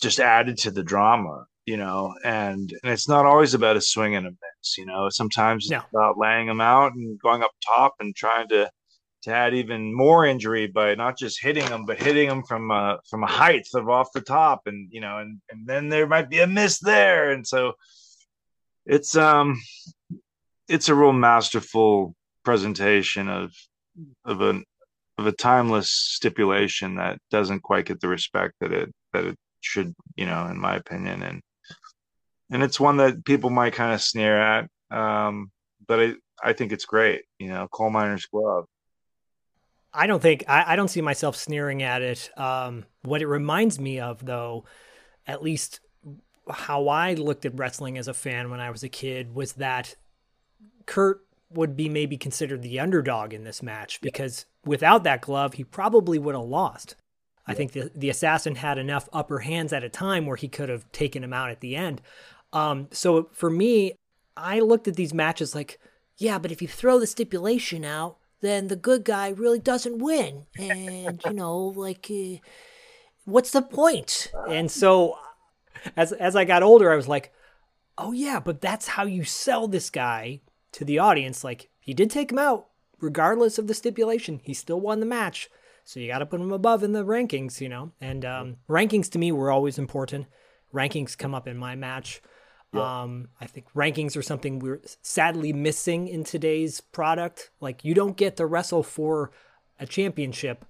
[0.00, 2.14] just added to the drama you know?
[2.24, 5.08] And and it's not always about a swing and a miss you know?
[5.10, 8.70] Sometimes it's about laying them out and going up top and trying to
[9.22, 12.98] to add even more injury by not just hitting them but hitting them from a
[13.08, 16.28] from a height of off the top and you know and and then there might
[16.28, 17.30] be a miss there.
[17.30, 17.74] And so
[18.84, 19.60] it's um
[20.68, 23.52] it's a real masterful presentation of
[24.24, 24.64] of an
[25.18, 29.94] of a timeless stipulation that doesn't quite get the respect that it that it should
[30.16, 31.22] you know in my opinion.
[31.22, 31.42] And
[32.50, 35.50] and it's one that people might kind of sneer at um
[35.88, 36.12] but i
[36.44, 38.66] i think it's great you know coal miner's glove
[39.94, 42.30] I don't think I, I don't see myself sneering at it.
[42.36, 44.64] Um, what it reminds me of, though,
[45.26, 45.80] at least
[46.50, 49.96] how I looked at wrestling as a fan when I was a kid, was that
[50.86, 55.64] Curt would be maybe considered the underdog in this match because without that glove, he
[55.64, 56.96] probably would have lost.
[57.46, 60.68] I think the the assassin had enough upper hands at a time where he could
[60.68, 62.00] have taken him out at the end.
[62.52, 63.94] Um, so for me,
[64.36, 65.78] I looked at these matches like,
[66.16, 70.46] yeah, but if you throw the stipulation out, then the good guy really doesn't win,
[70.58, 72.36] and you know, like, uh,
[73.24, 74.30] what's the point?
[74.48, 75.16] And so,
[75.96, 77.32] as as I got older, I was like,
[77.96, 80.40] oh yeah, but that's how you sell this guy
[80.72, 81.44] to the audience.
[81.44, 82.66] Like, he did take him out,
[83.00, 84.40] regardless of the stipulation.
[84.42, 85.48] He still won the match.
[85.84, 87.92] So you got to put him above in the rankings, you know.
[88.00, 90.26] And um, rankings to me were always important.
[90.72, 92.22] Rankings come up in my match.
[92.80, 97.50] Um, I think rankings are something we're sadly missing in today's product.
[97.60, 99.30] Like you don't get to wrestle for
[99.78, 100.64] a championship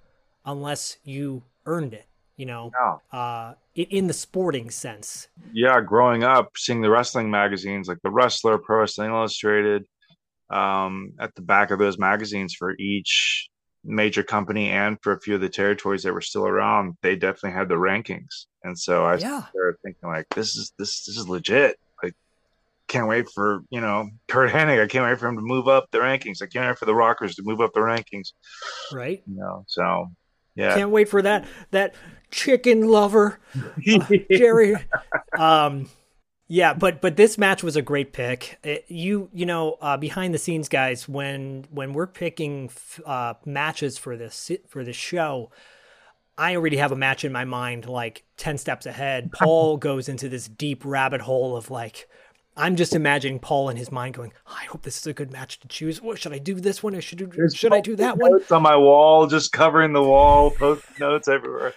[0.45, 2.07] unless you earned it.
[2.37, 3.19] You know, No.
[3.19, 5.29] uh, in the sporting sense.
[5.53, 9.85] yeah growing up seeing the wrestling magazines like the wrestler pro wrestling illustrated
[10.51, 13.49] um at the back of those magazines for each
[13.85, 17.53] major company and for a few of the territories that were still around they definitely
[17.53, 19.47] had the rankings and so i Yeah.
[19.49, 21.79] started thinking like this is this this is legit
[22.93, 25.87] can't wait for you know curt hennig i can't wait for him to move up
[25.93, 28.33] the rankings i can't wait for the rockers to move up the rankings
[28.93, 29.23] Right.
[29.27, 30.09] you know so
[30.55, 31.95] yeah Can't wait for that that
[32.31, 33.41] chicken lover
[34.31, 34.75] Jerry.
[35.39, 35.89] um,
[36.49, 38.59] yeah, but but this match was a great pick.
[38.63, 43.35] It- you you know uh, behind the scenes guys when when we're picking f- uh,
[43.47, 45.51] matches for this for this show.
[46.37, 49.33] I already have a match in my mind, like 10 steps ahead.
[49.39, 52.09] Paul goes into this deep rabbit hole of like,
[52.57, 55.59] I'm just imagining Paul in his mind going, I hope this is a good match
[55.61, 56.03] to choose.
[56.03, 58.33] What should I do this one or should, do, should I do that one?
[58.33, 61.73] notes on my wall just covering the wall post notes everywhere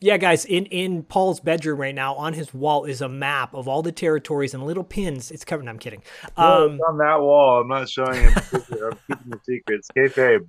[0.00, 3.66] Yeah, guys, in in Paul's bedroom right now, on his wall is a map of
[3.68, 5.30] all the territories and little pins.
[5.30, 5.64] It's covered.
[5.64, 6.02] No, I'm kidding.
[6.36, 7.60] No, Um, it's on that wall.
[7.60, 8.32] I'm not showing him.
[8.36, 9.88] I'm keeping the secrets.
[9.96, 10.48] Kayfabe.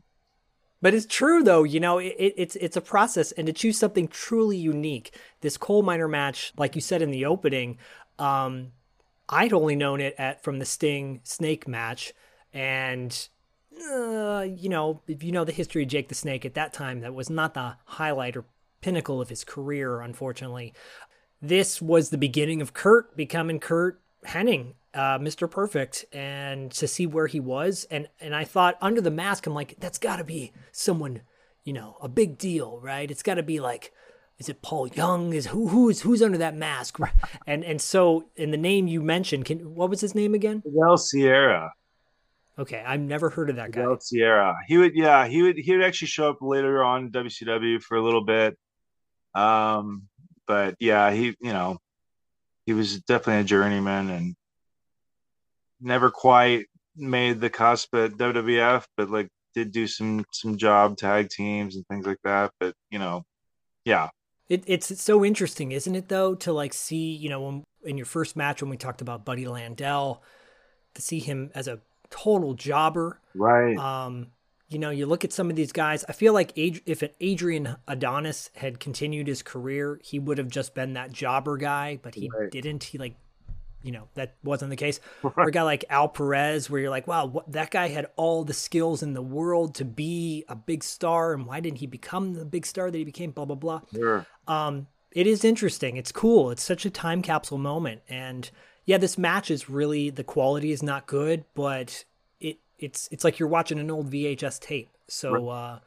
[0.82, 4.08] But it's true though, you know, it, it's it's a process, and to choose something
[4.08, 7.78] truly unique, this coal miner match, like you said in the opening,
[8.20, 8.72] um,
[9.30, 12.14] I'd only known it at from the Sting Snake match,
[12.54, 13.28] and
[13.92, 17.02] uh, you know, if you know the history of Jake the Snake at that time,
[17.02, 18.46] that was not the highlight or
[18.82, 20.74] pinnacle of his career, unfortunately.
[21.42, 25.50] This was the beginning of Curt becoming Curt Hennig, uh, Mr.
[25.50, 29.54] Perfect, and to see where he was, and and I thought under the mask, I'm
[29.54, 31.22] like, that's got to be someone,
[31.64, 33.10] you know, a big deal, right?
[33.10, 33.94] It's got to be like,
[34.44, 35.32] is it Paul Young?
[35.32, 37.00] Is who who's who's under that mask?
[37.48, 40.62] And and so in the name you mentioned, can what was his name again?
[40.66, 41.72] Miguel Sierra.
[42.60, 43.82] Okay, I've never heard of that guy.
[43.82, 44.56] Miguel Sierra.
[44.68, 48.04] He would, yeah, he would, he would actually show up later on WCW for a
[48.04, 48.58] little bit.
[49.34, 50.04] Um,
[50.46, 51.78] but yeah, he, you know,
[52.66, 54.36] he was definitely a journeyman and
[55.82, 56.66] never quite
[56.98, 61.88] made the cusp at WWF, but like did do some some job tag teams and
[61.88, 62.52] things like that.
[62.60, 63.24] But you know,
[63.86, 64.10] yeah.
[64.50, 68.06] It, it's so interesting, isn't it, though, to like see, you know, when, in your
[68.06, 70.20] first match when we talked about Buddy Landel,
[70.96, 71.80] to see him as a
[72.10, 73.20] total jobber.
[73.34, 73.78] Right.
[73.78, 74.28] Um,
[74.70, 76.04] you know, you look at some of these guys.
[76.10, 80.74] I feel like Ad- if Adrian Adonis had continued his career, he would have just
[80.76, 82.52] been that jobber guy, but he Right.
[82.52, 82.84] didn't.
[82.86, 83.16] He like,
[83.84, 85.00] you know, that wasn't the case.
[85.24, 88.44] Or a guy like Al Perez, where you're like, wow, what, that guy had all
[88.44, 92.34] the skills in the world to be a big star, and why didn't he become
[92.34, 93.32] the big star that he became?
[93.32, 94.26] Blah blah blah Sure.
[94.48, 95.96] um, it is interesting.
[95.98, 96.50] It's cool.
[96.50, 98.02] It's such a time capsule moment.
[98.10, 98.50] And
[98.86, 102.04] yeah, this match is really the quality is not good, but
[102.40, 104.90] it it's it's like you're watching an old VHS tape.
[105.08, 105.80] So uh,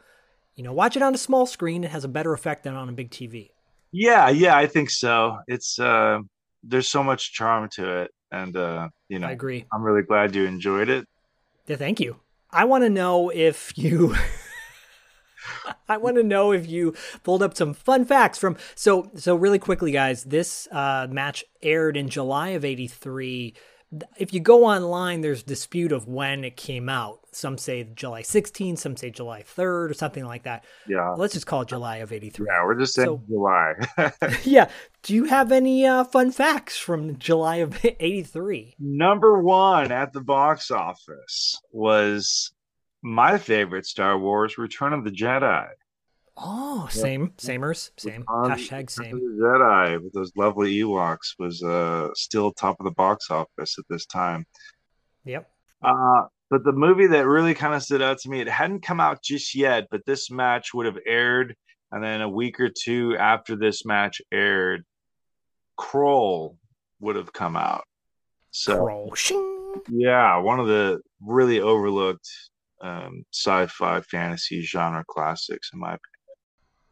[0.55, 1.85] you know, watch it on a small screen.
[1.85, 3.51] It has a better effect than on a big TV.
[3.93, 5.39] Yeah, yeah, I think so.
[5.49, 6.21] It's uh
[6.69, 8.11] there's so much charm to it.
[8.31, 9.65] And uh, you know, I agree.
[9.73, 11.07] I'm really glad you enjoyed it.
[11.67, 12.17] Yeah, thank you.
[12.51, 14.15] I want to know if you.
[15.89, 18.57] I want to know if you pulled up some fun facts from.
[18.75, 20.25] So, so really quickly, guys.
[20.25, 23.55] This uh, match aired in July of '83.
[24.19, 27.21] If you go online, there's dispute of when it came out.
[27.31, 30.65] Some say July 16th, some say July 3rd, or something like that.
[30.89, 31.11] Yeah.
[31.11, 32.47] Let's just call it July of '83.
[32.51, 33.75] Yeah, we're just saying So- July.
[34.45, 34.69] yeah.
[35.03, 38.75] Do you have any uh, fun facts from July of '83?
[38.81, 42.53] Number one at the box office was
[43.03, 45.69] my favorite Star Wars Return of the Jedi.
[46.39, 48.25] Oh, same, samers, same.
[48.29, 49.19] Um, Hashtag same.
[49.41, 54.05] Jedi with those lovely Ewoks was uh, still top of the box office at this
[54.05, 54.45] time.
[55.25, 55.49] Yep.
[55.83, 59.01] Uh, but the movie that really kind of stood out to me, it hadn't come
[59.01, 61.55] out just yet, but this match would have aired.
[61.91, 64.85] And then a week or two after this match aired,
[65.79, 66.57] Krull
[67.01, 67.85] would have come out.
[68.51, 69.81] So, Krull.
[69.89, 72.29] Yeah, one of the really overlooked
[72.83, 76.16] um, sci fi fantasy genre classics, in my opinion.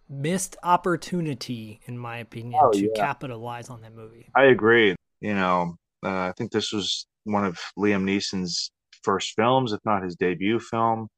[0.09, 2.91] Missed opportunity, in my opinion, Oh, to yeah.
[2.95, 4.29] capitalize on that movie.
[4.37, 4.95] I agree.
[5.21, 8.71] You know, uh, I think this was one of Liam Neeson's
[9.03, 11.09] first films, if not his debut film.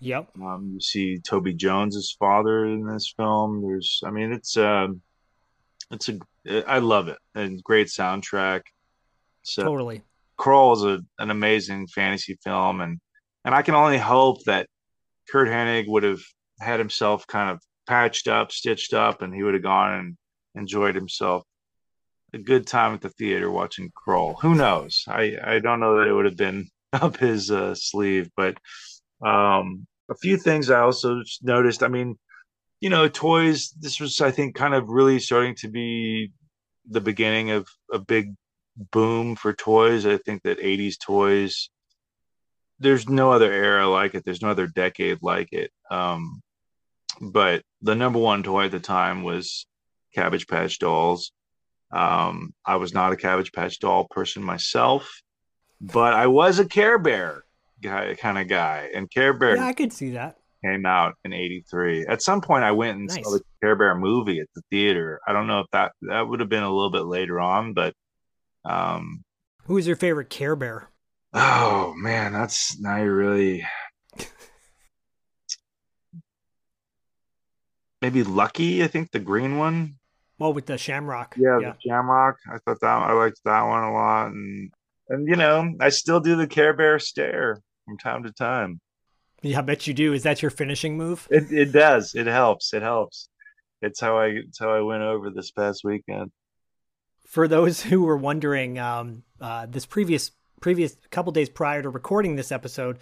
[0.00, 0.30] Yep.
[0.42, 3.62] Um, you see Toby Jones's father in this film.
[3.62, 5.00] There's, I mean, it's um,
[5.90, 6.18] it's a,
[6.68, 8.62] I love it and great soundtrack.
[9.42, 10.02] So Totally.
[10.38, 12.98] Krull is a, an amazing fantasy film, and
[13.44, 14.66] and I can only hope that
[15.30, 16.20] Curt Hennig would have
[16.60, 20.16] had himself kind of patched up, stitched up, and he would have gone and
[20.54, 21.44] enjoyed himself
[22.34, 24.36] a good time at the theater watching Krull.
[24.40, 25.04] Who knows?
[25.06, 28.58] I I don't know that it would have been up his uh, sleeve, but
[29.24, 31.82] um, a few things I also noticed.
[31.82, 32.18] I mean,
[32.80, 33.70] you know, toys.
[33.78, 36.32] This was, I think, kind of really starting to be
[36.88, 38.34] the beginning of a big
[38.90, 40.04] boom for toys.
[40.04, 41.70] I think that 80s toys,
[42.78, 44.24] there's no other era like it.
[44.24, 45.70] There's no other decade like it.
[45.90, 46.42] Um,
[47.32, 49.66] but the number one toy at the time was
[50.14, 51.32] Cabbage Patch Dolls.
[51.92, 55.10] Um, I was not a Cabbage Patch Doll person myself,
[55.80, 57.44] but I was a Care Bear
[57.82, 58.90] guy, kind of guy.
[58.94, 60.36] And Care Bear Yeah, I could see that.
[60.64, 63.22] came out in 83 at some point i went and Nice.
[63.22, 66.40] saw the care bear movie at the theater i don't know if that that would
[66.40, 67.92] have been a little bit later on but
[68.64, 69.22] um
[69.66, 70.88] Who's your favorite Care Bear?
[71.34, 73.66] oh man that's now you're really
[78.04, 79.94] maybe lucky i think the green one
[80.38, 81.36] Well, with the Shamrock.
[81.38, 81.72] yeah, Yeah.
[81.72, 84.70] the shamrock i thought that i liked that one a lot and
[85.08, 88.80] and you know i still do the care bear stare from time to time
[89.42, 90.12] Yeah, I bet you do.
[90.14, 91.26] Is that your finishing move?
[91.30, 93.28] it, it does it helps it helps
[93.80, 96.30] it's how i it's how i went over this past weekend
[97.26, 100.30] For those who were wondering, um, uh, this previous
[100.60, 102.98] previous couple days prior to recording this episode,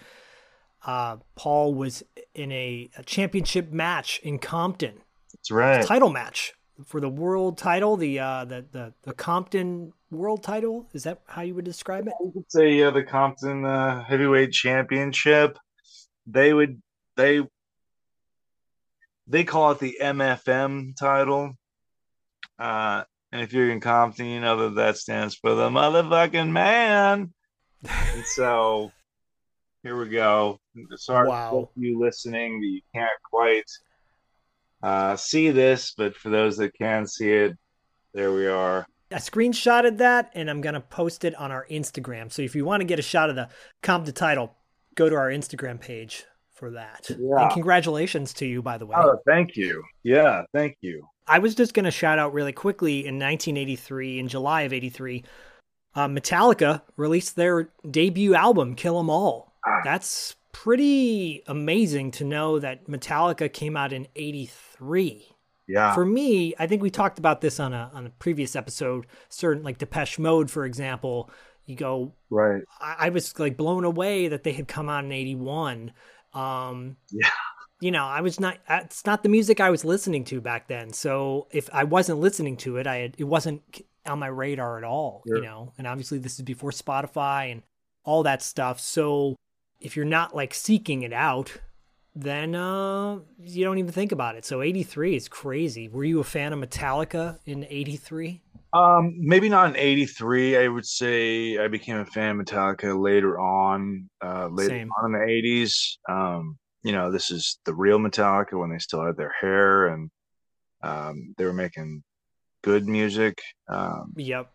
[0.85, 2.03] uh, Paul was
[2.35, 4.95] in a, a, championship match in Compton.
[5.33, 5.85] That's right.
[5.85, 6.55] Title match
[6.87, 10.89] for the world title, the uh, the, the the Compton world title.
[10.93, 12.15] Is that how you would describe it?
[12.21, 15.59] I would say yeah, the Compton uh, heavyweight championship.
[16.27, 16.83] They would
[17.17, 17.43] they
[19.27, 21.53] they call it the MFM title.
[22.59, 27.33] Uh, and if you're in Compton, you know that that stands for the motherfucking man.
[27.89, 28.93] and so
[29.83, 30.61] here we go.
[30.97, 31.51] Sorry wow.
[31.51, 33.71] for you listening that you can't quite
[34.83, 37.57] uh, see this, but for those that can see it,
[38.15, 38.87] there we are.
[39.11, 42.33] I screenshotted that and I'm going to post it on our Instagram.
[42.33, 43.49] So if you want to get a shot of the
[43.83, 44.55] Compton title,
[44.95, 46.25] go to our Instagram page
[46.55, 47.11] for that.
[47.11, 47.43] Yeah.
[47.43, 48.97] And congratulations to you, by the way.
[48.99, 49.83] Oh, thank you.
[50.03, 51.07] Yeah, thank you.
[51.27, 55.25] I was just going to shout out really quickly in 1983, in July of 83,
[55.95, 59.52] uh, Metallica released their debut album, Kill 'Em All.
[59.67, 59.81] Ah.
[59.85, 65.29] That's pretty amazing to know that Metallica came out in 83.
[65.69, 65.95] Yeah.
[65.95, 69.07] For me, I think we talked about this on a on a previous episode.
[69.29, 71.31] Certain like Depeche Mode, for example,
[71.67, 72.63] you go right.
[72.81, 75.93] I, I was like blown away that they had come out in 81
[76.35, 77.29] um, yeah.
[77.81, 78.59] You know, I was not.
[78.69, 80.93] It's not the music I was listening to back then.
[80.93, 83.63] So if I wasn't listening to it, I had, it wasn't
[84.07, 85.23] on my radar at all.
[85.27, 85.39] Sure.
[85.39, 87.63] You know, and obviously this is before Spotify and
[88.05, 88.79] all that stuff.
[88.79, 89.37] So
[89.83, 91.53] if you're not like seeking it out,
[92.15, 94.45] then uh, you don't even think about it.
[94.45, 95.89] So 83 is crazy.
[95.89, 98.41] Were you a fan of Metallica in 83?
[98.75, 100.57] Um, maybe not in '83.
[100.57, 104.91] I would say I became a fan of Metallica later on, uh, later Same.
[104.99, 105.99] on in the '80s.
[106.09, 110.11] Um, you know, this is the real Metallica when they still had their hair and
[110.83, 112.03] um, they were making
[112.63, 113.43] good music.
[113.69, 114.52] Um, yep.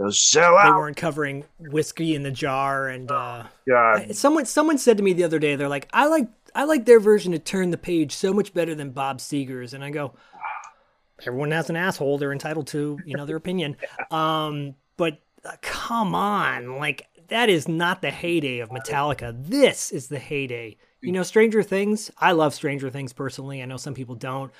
[0.00, 0.64] Those sell out.
[0.64, 4.16] They weren't covering whiskey in the jar and uh, God.
[4.16, 7.00] someone someone said to me the other day, they're like, I like I like their
[7.00, 10.14] version of Turn the Page so much better than Bob Seger's, and I go,
[11.26, 12.16] everyone has an asshole.
[12.16, 13.76] They're entitled to, you know, their opinion.
[14.10, 19.34] Um, but uh, come on, like that is not the heyday of Metallica.
[19.36, 20.78] This is the heyday.
[21.02, 22.10] You know, Stranger Things.
[22.16, 23.62] I love Stranger Things personally.
[23.62, 24.50] I know some people don't,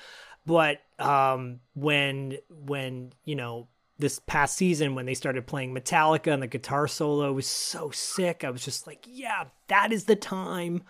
[0.45, 3.67] but um, when when you know
[4.01, 8.43] this past season when they started playing Metallica and the guitar solo was so sick.
[8.43, 10.83] I was just like, yeah, that is the time.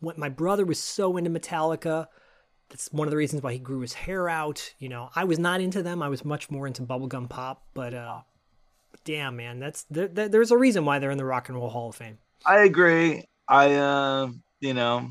[0.00, 2.06] When my brother was so into Metallica
[2.68, 4.74] that's one of the reasons why he grew his hair out.
[4.78, 6.02] You know, I was not into them.
[6.02, 8.20] I was much more into bubblegum pop, but uh
[9.04, 11.88] damn man, that's there, there's a reason why they're in the Rock and Roll Hall
[11.88, 12.18] of Fame.
[12.44, 13.24] I agree.
[13.48, 15.10] I uh, you know,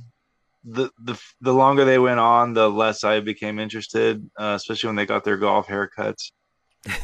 [0.64, 4.96] the the the longer they went on, the less I became interested, uh, especially when
[4.96, 6.32] they got their golf haircuts.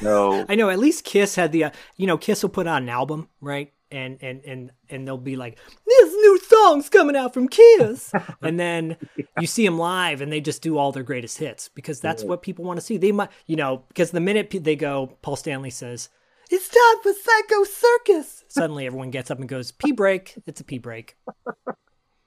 [0.02, 0.70] No, I know.
[0.70, 3.72] At least Kiss had the, uh, you know, Kiss will put out an album, right?
[3.94, 8.12] and and and and they'll be like, "This new song's coming out from Kiss,"
[8.42, 8.98] and then
[9.40, 12.42] you see them live, and they just do all their greatest hits because that's what
[12.42, 12.98] people want to see.
[12.98, 16.10] They might, you know, because the minute they go, Paul Stanley says,
[16.50, 20.66] "It's time for Psycho Circus." Suddenly, everyone gets up and goes, "Pee break." It's a
[20.66, 21.16] pee break.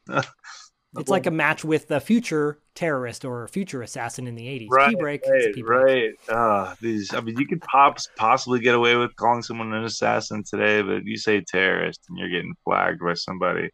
[0.98, 4.68] It's like a match with the future terrorist or future assassin in the 80s.
[4.70, 5.22] Right, pee break.
[5.26, 6.16] Right, pee break.
[6.28, 6.36] right.
[6.36, 10.44] Uh, these, I mean, you could pop, possibly get away with calling someone an assassin
[10.48, 13.70] today, but you say terrorist and you're getting flagged by somebody.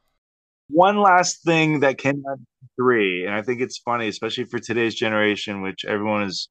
[0.68, 2.38] One last thing that came out
[2.76, 6.48] three, and I think it's funny, especially for today's generation, which everyone is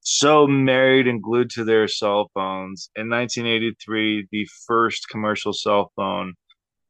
[0.00, 2.90] so married and glued to their cell phones.
[2.96, 6.34] In 1983, the first commercial cell phone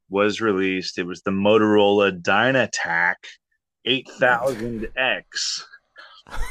[0.09, 0.99] was released.
[0.99, 3.15] It was the Motorola DynaTAC
[3.87, 5.63] 8000X.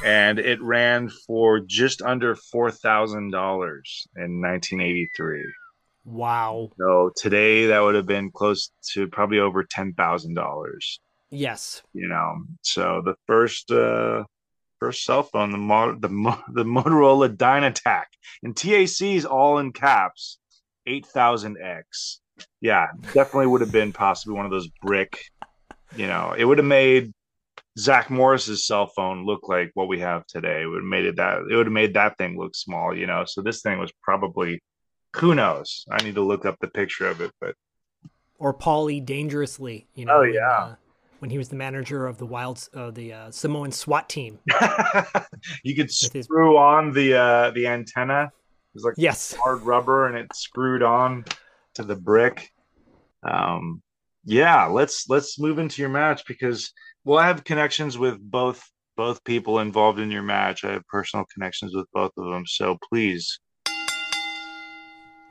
[0.03, 3.14] and it ran for just under $4,000
[4.16, 5.53] in 1983.
[6.05, 6.72] Wow.
[6.78, 10.99] So today that would have been close to probably over $10,000.
[11.30, 11.84] Yes.
[11.93, 14.24] You know, so the first uh
[14.80, 18.05] first cell phone, the Mo- the Mo- the Motorola DynaTAC,
[18.43, 20.39] and TAC is all in caps,
[20.88, 22.20] 8000X
[22.61, 25.19] yeah, definitely would have been possibly one of those brick.
[25.95, 27.13] You know, it would have made
[27.77, 30.63] Zach Morris's cell phone look like what we have today.
[30.63, 32.95] It would have made it that it would have made that thing look small.
[32.95, 34.61] You know, so this thing was probably
[35.15, 35.85] who knows.
[35.91, 37.55] I need to look up the picture of it, but
[38.39, 39.88] or Paulie dangerously.
[39.95, 40.63] You know, oh yeah.
[40.63, 40.75] When, uh,
[41.19, 44.39] when he was the manager of the Wilds, uh, the uh, Samoan SWAT team,
[45.63, 46.27] you could screw his...
[46.29, 48.25] on the uh, the antenna.
[48.25, 51.25] It was like yes, hard rubber, and it screwed on
[51.78, 52.51] to the brick.
[53.23, 53.82] Um,
[54.25, 56.71] yeah, let's let's move into your match because
[57.05, 58.61] well, I have connections with both
[58.97, 60.65] both people involved in your match.
[60.65, 63.39] I have personal connections with both of them, so please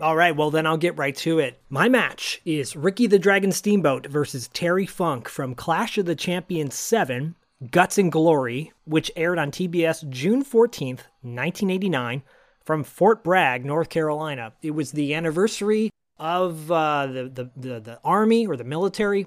[0.01, 1.61] All right, well, then I'll get right to it.
[1.69, 6.75] My match is Ricky the Dragon Steamboat versus Terry Funk from Clash of the Champions
[6.75, 7.35] 7,
[7.71, 12.23] Guts and Glory, which aired on TBS June 14th, 1989,
[12.65, 14.53] from Fort Bragg, North Carolina.
[14.63, 19.27] It was the anniversary of uh, the, the, the, the Army or the military.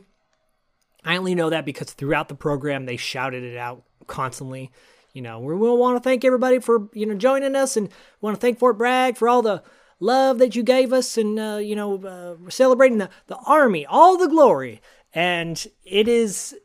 [1.04, 4.72] I only know that because throughout the program they shouted it out constantly.
[5.14, 7.90] You know, we want to thank everybody for, you know, joining us and
[8.22, 9.64] want to thank Fort Bragg for all the
[10.00, 13.86] love that you gave us and, uh, you know, uh, we're celebrating the, the Army,
[13.86, 14.82] all the glory.
[15.14, 16.56] And it is,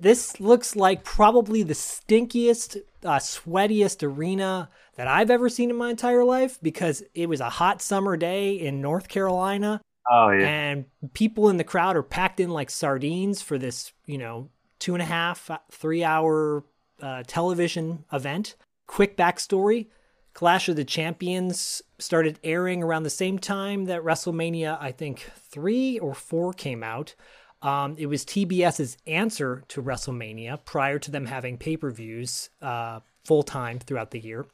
[0.00, 5.90] this looks like probably the stinkiest, uh, sweatiest arena that I've ever seen in my
[5.90, 9.80] entire life because it was a hot summer day in North Carolina.
[10.10, 10.46] Oh, yeah.
[10.46, 14.94] And people in the crowd are packed in like sardines for this, you know, two
[14.94, 16.64] and a half, three hour
[17.00, 18.56] uh, television event.
[18.86, 19.86] Quick backstory
[20.32, 25.98] Clash of the Champions started airing around the same time that WrestleMania, I think, three
[25.98, 27.14] or four came out.
[27.62, 33.00] Um, it was TBS's answer to WrestleMania prior to them having pay per views uh,
[33.24, 34.46] full time throughout the year.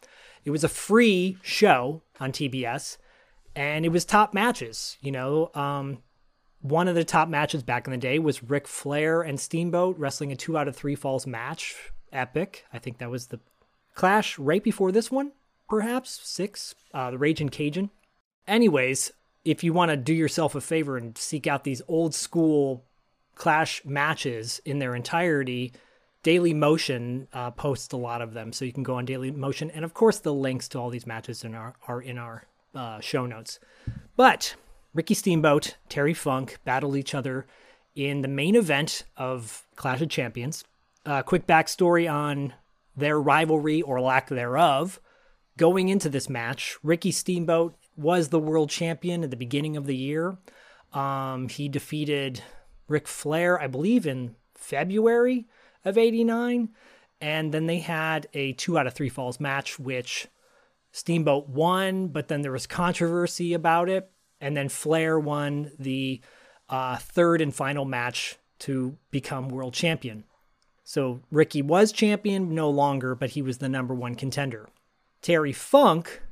[0.44, 2.98] It was a free show on TBS,
[3.54, 4.96] and it was top matches.
[5.00, 5.98] You know, um,
[6.62, 10.32] one of the top matches back in the day was Ric Flair and Steamboat wrestling
[10.32, 11.92] a two out of three falls match.
[12.12, 12.64] Epic.
[12.72, 13.40] I think that was the
[13.94, 15.32] clash right before this one
[15.68, 17.90] perhaps six, uh, the and Cajun.
[18.46, 19.12] Anyways,
[19.44, 22.84] if you want to do yourself a favor and seek out these old school
[23.36, 25.72] Clash matches in their entirety,
[26.24, 29.94] Dailymotion uh, posts a lot of them, so you can go on Dailymotion, and of
[29.94, 33.60] course the links to all these matches in our, are in our uh, show notes.
[34.16, 34.56] But
[34.92, 37.46] Ricky Steamboat, Terry Funk battled each other
[37.94, 40.64] in the main event of Clash of Champions.
[41.04, 42.54] Uh, quick backstory on
[42.96, 44.98] their rivalry or lack thereof
[45.56, 49.96] going into this match, Ricky Steamboat was the world champion at the beginning of the
[49.96, 50.36] year.
[50.92, 52.42] Um, he defeated
[52.88, 55.46] Ric Flair, I believe, in February
[55.84, 56.70] of 89.
[57.20, 60.28] And then they had a two out of three falls match, which
[60.92, 64.10] Steamboat won, but then there was controversy about it.
[64.40, 66.20] And then Flair won the
[66.68, 70.24] uh, third and final match to become world champion.
[70.84, 74.68] So Ricky was champion no longer, but he was the number one contender.
[75.20, 76.22] Terry Funk,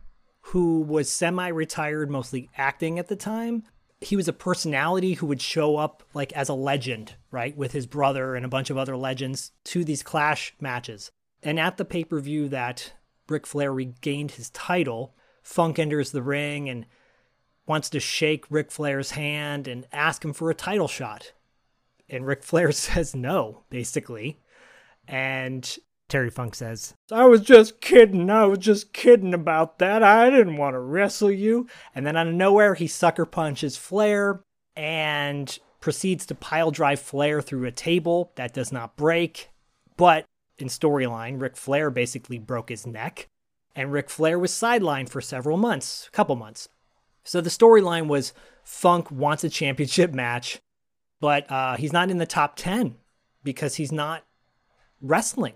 [0.49, 3.65] who was semi retired, mostly acting at the time,
[4.05, 7.87] he was a personality who would show up like as a legend, right, with his
[7.87, 11.11] brother and a bunch of other legends to these clash matches.
[11.43, 12.93] And at the pay per view that
[13.29, 16.87] Ric Flair regained his title, Funk enters the ring and
[17.67, 21.33] wants to shake Ric Flair's hand and ask him for a title shot.
[22.09, 24.41] And Ric Flair says no, basically.
[25.09, 25.77] And
[26.09, 28.31] Terry Funk says, I was just kidding.
[28.31, 30.03] I was just kidding about that.
[30.03, 31.67] I didn't want to wrestle you.
[31.95, 34.41] And then out of nowhere, he sucker punches Flair
[34.77, 39.51] and proceeds to pile drive Flair through a table that does not break.
[39.97, 40.25] But
[40.59, 43.29] in storyline, Ric Flair basically broke his neck,
[43.75, 46.69] and Ric Flair was sidelined for several months, a couple months.
[47.25, 48.33] So the storyline was
[48.63, 50.61] Funk wants a championship match,
[51.21, 52.97] but uh, he's not in the top 10
[53.43, 54.25] because he's not
[55.01, 55.55] wrestling.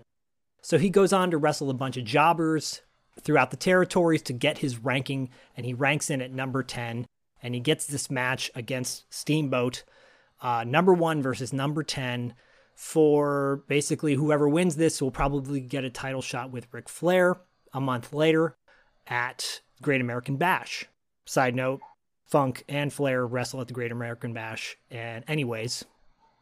[0.61, 2.81] So he goes on to wrestle a bunch of jobbers
[3.19, 7.05] throughout the territories to get his ranking, and he ranks in at number 10.
[7.41, 9.83] And he gets this match against Steamboat,
[10.41, 12.33] uh, number one versus number 10.
[12.75, 17.37] For basically whoever wins this will probably get a title shot with Ric Flair
[17.73, 18.55] a month later
[19.07, 20.85] at Great American Bash.
[21.25, 21.81] Side note
[22.25, 24.77] Funk and Flair wrestle at the Great American Bash.
[24.89, 25.83] And, anyways,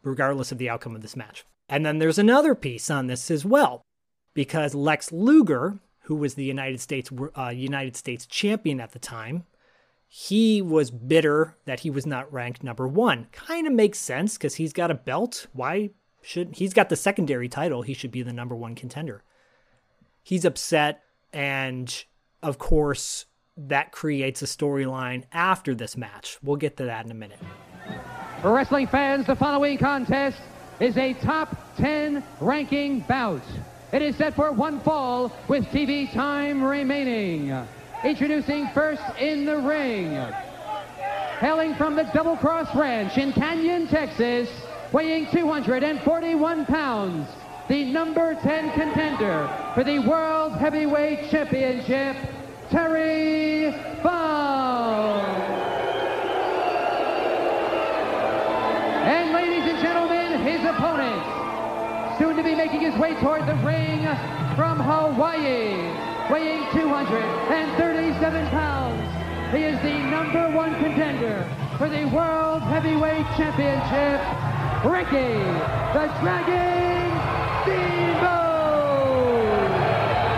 [0.03, 1.43] regardless of the outcome of this match.
[1.69, 3.81] And then there's another piece on this as well
[4.37, 9.45] because Lex Luger, who was the United States uh, United States champion at the time,
[10.07, 13.25] he was bitter that he was not ranked number one.
[13.31, 15.47] Kind of makes sense because he's got a belt.
[15.53, 15.89] Why
[16.21, 17.81] should he's got the secondary title?
[17.81, 19.23] He should be the number one contender.
[20.21, 21.01] He's upset,
[21.33, 22.05] and
[22.43, 23.25] of course,
[23.57, 26.37] that creates a storyline after this match.
[26.43, 27.39] We'll get to that in a minute.
[28.43, 30.37] For wrestling fans, the following contest
[30.79, 33.41] is a top 10 ranking bout.
[33.93, 37.55] It is set for one fall with TV time remaining.
[38.03, 40.11] Introducing first in the ring.
[41.39, 44.49] Hailing from the Double Cross Ranch in Canyon, Texas,
[44.91, 47.29] weighing 241 pounds,
[47.69, 52.17] the number 10 contender for the World Heavyweight Championship,
[52.69, 53.71] Terry
[54.03, 55.66] Funk.
[62.99, 64.05] Way toward the ring
[64.55, 65.77] from Hawaii,
[66.31, 71.45] weighing 237 pounds, He is the number one contender
[71.77, 74.17] for the World Heavyweight Championship,
[74.83, 75.37] Ricky
[75.93, 77.13] the Dragon
[77.61, 78.97] Steamboat.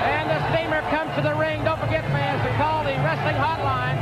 [0.04, 1.64] And the steamer comes to the ring.
[1.64, 3.96] Don't forget, fans, to call the wrestling hotline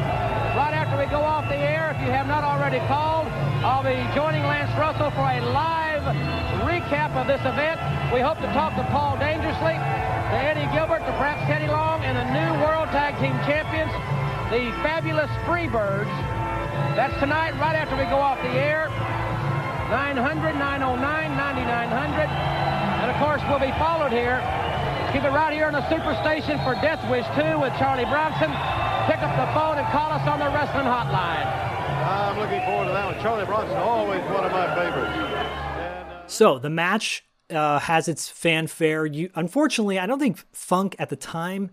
[0.57, 1.86] right after we go off the air.
[2.07, 3.27] You have not already called,
[3.67, 6.07] I'll be joining Lance Russell for a live
[6.63, 7.83] recap of this event.
[8.15, 12.15] We hope to talk to Paul Dangerously, to Eddie Gilbert, to perhaps Teddy Long, and
[12.15, 13.91] the new World Tag Team Champions,
[14.55, 16.07] the fabulous Freebirds.
[16.95, 18.87] That's tonight, right after we go off the air.
[19.91, 22.23] 900, 909, 9900.
[23.03, 24.39] And of course, we'll be followed here.
[25.11, 28.47] Keep it right here on the Superstation for Death Wish 2 with Charlie Bronson.
[29.11, 31.76] Pick up the phone and call us on the wrestling hotline.
[32.07, 33.21] I'm looking forward to that one.
[33.21, 35.11] Charlie Bronson, always one of my favorites.
[35.15, 35.33] And,
[36.11, 36.27] uh...
[36.27, 39.05] So the match uh, has its fanfare.
[39.05, 41.71] You, unfortunately, I don't think Funk at the time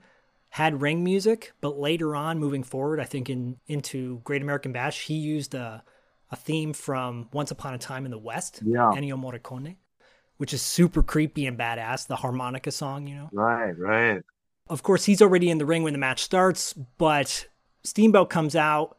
[0.51, 5.07] had ring music, but later on, moving forward, I think in into Great American Bash,
[5.07, 5.82] he used a
[6.30, 8.91] a theme from Once Upon a Time in the West, Yeah.
[8.95, 9.76] Ennio Morricone,
[10.39, 12.07] which is super creepy and badass.
[12.07, 13.28] The harmonica song, you know.
[13.32, 14.22] Right, right.
[14.68, 17.47] Of course, he's already in the ring when the match starts, but
[17.85, 18.97] Steamboat comes out.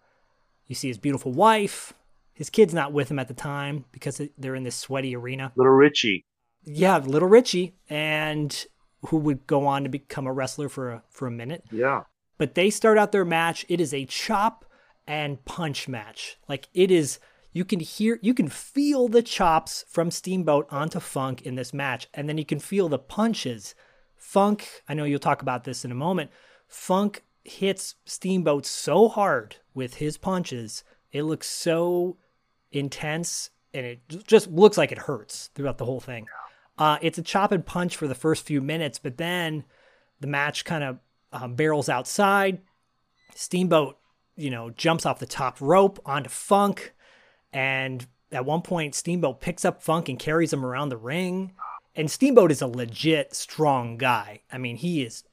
[0.68, 1.94] You see his beautiful wife.
[2.34, 5.54] His kid's not with him at the time because they're in this sweaty arena.
[5.56, 6.26] Little Richie.
[6.66, 8.66] Yeah, little Richie, and
[9.08, 11.64] who would go on to become a wrestler for a, for a minute.
[11.72, 12.04] Yeah.
[12.38, 13.66] But they start out their match.
[13.70, 14.66] It is a chop
[15.08, 16.38] and punch match.
[16.50, 17.20] Like it is,
[17.54, 22.08] you can hear, you can feel the chops from Steamboat onto Funk in this match,
[22.14, 23.76] and then you can feel the punches.
[24.18, 26.32] Funk, I know you'll talk about this in a moment.
[26.68, 32.18] Funk hits Steamboat so hard with his punches, it looks so
[32.72, 36.26] intense, and it just looks like it hurts throughout the whole thing.
[36.78, 39.64] Uh, it's a chop and punch for the first few minutes, but then
[40.20, 40.98] the match kind of
[41.32, 42.60] um, barrels outside.
[43.36, 43.98] Steamboat,
[44.36, 46.94] you know, jumps off the top rope onto Funk,
[47.54, 51.54] and at one point, Steamboat picks up Funk and carries him around the ring.
[51.96, 54.42] And Steamboat is a legit strong guy.
[54.52, 55.24] I mean, he is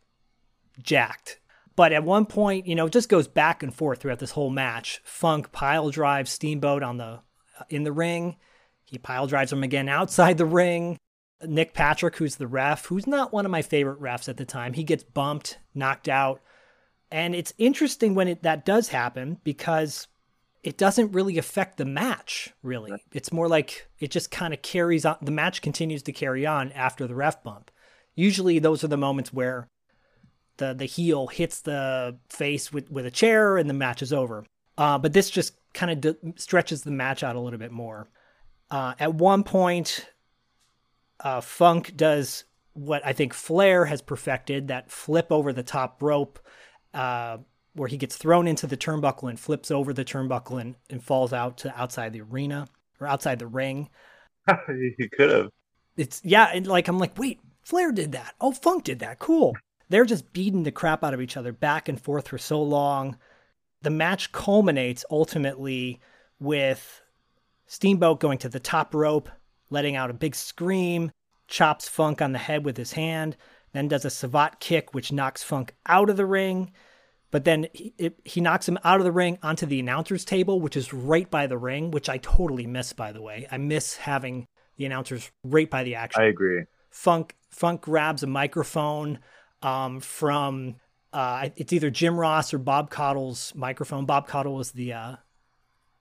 [0.80, 1.40] jacked.
[1.74, 4.50] But at one point, you know, it just goes back and forth throughout this whole
[4.50, 5.00] match.
[5.04, 7.20] Funk pile drives Steamboat on the
[7.58, 8.36] uh, in the ring.
[8.84, 10.98] He pile drives him again outside the ring.
[11.44, 14.74] Nick Patrick, who's the ref, who's not one of my favorite refs at the time,
[14.74, 16.40] he gets bumped, knocked out.
[17.10, 20.06] And it's interesting when it, that does happen because
[20.62, 22.92] it doesn't really affect the match, really.
[23.12, 25.16] It's more like it just kind of carries on.
[25.20, 27.70] The match continues to carry on after the ref bump.
[28.14, 29.68] Usually, those are the moments where
[30.62, 34.46] the, the heel hits the face with, with a chair and the match is over.
[34.78, 38.08] Uh, but this just kind of d- stretches the match out a little bit more.
[38.70, 40.08] Uh, at one point,
[41.20, 42.44] uh, Funk does
[42.74, 46.38] what I think Flair has perfected that flip over the top rope,
[46.94, 47.38] uh,
[47.74, 51.32] where he gets thrown into the turnbuckle and flips over the turnbuckle and, and falls
[51.32, 52.66] out to outside the arena
[53.00, 53.90] or outside the ring.
[54.68, 55.50] you could have.
[55.96, 58.34] It's yeah, and like I'm like, wait, Flair did that.
[58.40, 59.18] Oh, Funk did that.
[59.18, 59.54] Cool.
[59.92, 63.18] They're just beating the crap out of each other back and forth for so long.
[63.82, 66.00] The match culminates ultimately
[66.40, 67.02] with
[67.66, 69.28] Steamboat going to the top rope,
[69.68, 71.10] letting out a big scream,
[71.46, 73.36] chops Funk on the head with his hand,
[73.74, 76.72] then does a savate kick, which knocks Funk out of the ring.
[77.30, 80.58] But then he, it, he knocks him out of the ring onto the announcer's table,
[80.58, 83.46] which is right by the ring, which I totally miss, by the way.
[83.50, 84.46] I miss having
[84.78, 86.22] the announcers right by the action.
[86.22, 86.64] I agree.
[86.88, 89.18] Funk Funk grabs a microphone
[89.62, 90.76] um, from
[91.12, 94.06] uh, it's either Jim Ross or Bob Caudle's microphone.
[94.06, 95.16] Bob Caudle was the uh,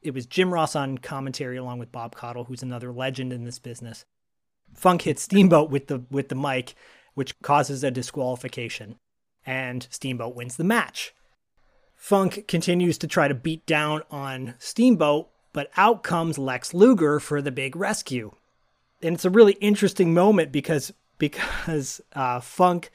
[0.01, 3.59] it was Jim Ross on commentary along with Bob Caudle, who's another legend in this
[3.59, 4.05] business.
[4.73, 6.75] Funk hits Steamboat with the with the mic,
[7.13, 8.95] which causes a disqualification,
[9.45, 11.13] and Steamboat wins the match.
[11.95, 17.41] Funk continues to try to beat down on Steamboat, but out comes Lex Luger for
[17.41, 18.31] the big rescue.
[19.03, 22.91] And it's a really interesting moment because because uh, Funk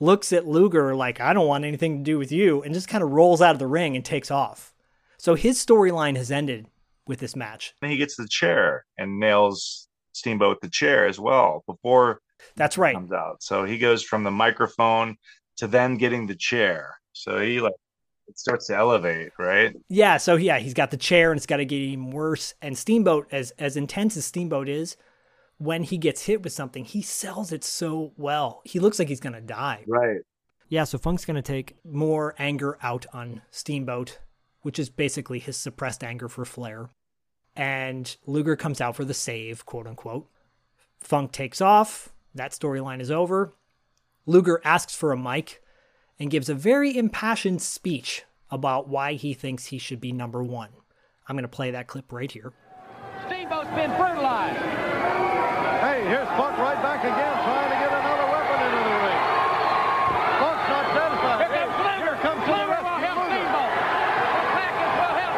[0.00, 3.02] looks at Luger like, I don't want anything to do with you, and just kind
[3.02, 4.74] of rolls out of the ring and takes off.
[5.18, 6.66] So his storyline has ended
[7.06, 7.74] with this match.
[7.82, 12.20] And he gets the chair and nails Steamboat the chair as well before
[12.56, 12.94] That's right.
[12.94, 13.42] comes out.
[13.42, 15.16] So he goes from the microphone
[15.58, 16.98] to then getting the chair.
[17.12, 17.72] So he like
[18.28, 19.74] it starts to elevate, right?
[19.88, 22.54] Yeah, so yeah, he's got the chair and it's got to get even worse.
[22.60, 24.96] And Steamboat, as as intense as Steamboat is,
[25.58, 28.62] when he gets hit with something, he sells it so well.
[28.64, 29.84] He looks like he's gonna die.
[29.86, 30.20] Right.
[30.68, 34.18] Yeah, so Funk's gonna take more anger out on Steamboat,
[34.62, 36.90] which is basically his suppressed anger for Flair.
[37.54, 40.28] And Luger comes out for the save, quote unquote.
[41.00, 42.10] Funk takes off.
[42.34, 43.54] That storyline is over.
[44.26, 45.62] Luger asks for a mic
[46.18, 50.70] and gives a very impassioned speech about why he thinks he should be number one.
[51.28, 52.52] I'm going to play that clip right here.
[53.26, 54.95] Steamboat's been brutalized.
[56.06, 59.22] Here's Buck right back again, trying to get another weapon into the ring.
[60.38, 61.50] Funk's not satisfied.
[61.50, 61.98] Here comes Luger.
[61.98, 63.74] Here comes to the will help Steamboat.
[63.74, 65.34] The package will help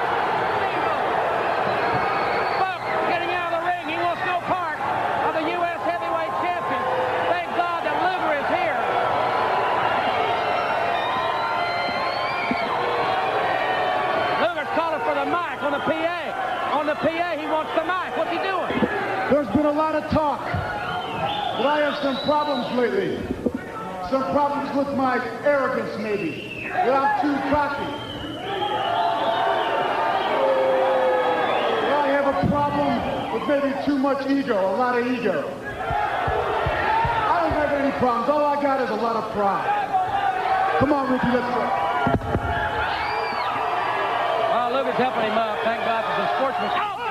[0.60, 1.08] Steamboat.
[2.60, 3.84] Funk getting out of the ring.
[3.88, 4.76] He wants no part
[5.24, 5.80] of the U.S.
[5.88, 6.84] heavyweight champion.
[7.32, 8.80] Thank God that Luger is here.
[14.44, 16.76] Luger's calling for the mic on the PA.
[16.76, 18.12] On the PA, he wants the mic.
[18.20, 18.68] What's he doing?
[19.32, 20.57] There's been a lot of talk
[21.58, 23.18] that I have some problems lately.
[24.10, 26.68] Some problems with my arrogance, maybe.
[26.70, 27.90] That I'm too cocky.
[31.82, 32.94] That I have a problem
[33.34, 35.42] with maybe too much ego, a lot of ego.
[37.26, 38.30] I don't have any problems.
[38.30, 39.74] All I got is a lot of pride.
[40.78, 41.66] Come on, Ricky, let's go.
[44.54, 45.58] Well, Luger's helping him up.
[45.58, 46.70] Uh, thank God for the sportsman.
[46.70, 47.07] Oh,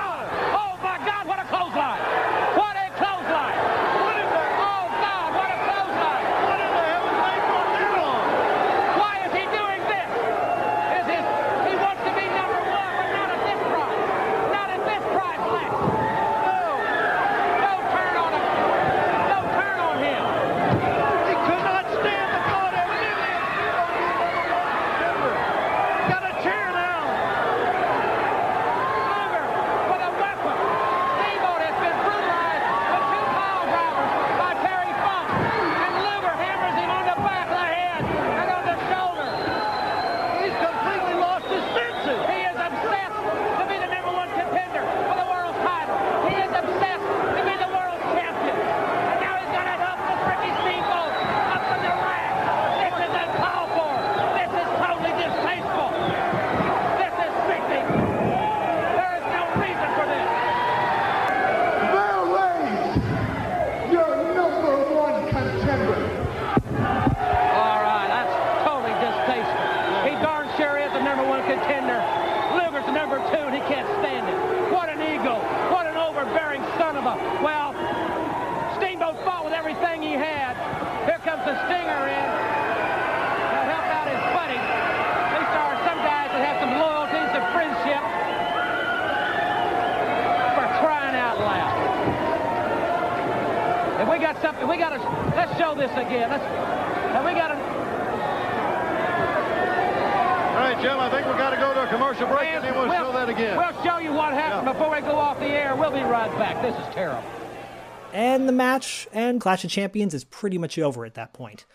[109.39, 111.65] Clash of Champions is pretty much over at that point.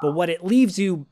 [0.00, 1.06] But what it leaves you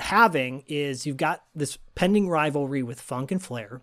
[0.00, 3.82] having is you've got this pending rivalry with Funk and Flair.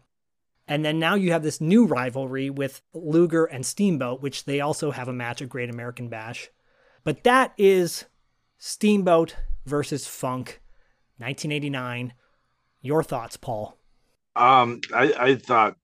[0.67, 4.91] And then now you have this new rivalry with Luger and Steamboat, which they also
[4.91, 6.49] have a match at Great American Bash.
[7.03, 8.05] But that is
[8.57, 10.61] Steamboat versus Funk,
[11.17, 12.13] 1989.
[12.82, 13.78] Your thoughts, Paul?
[14.36, 15.78] Um, I, I thought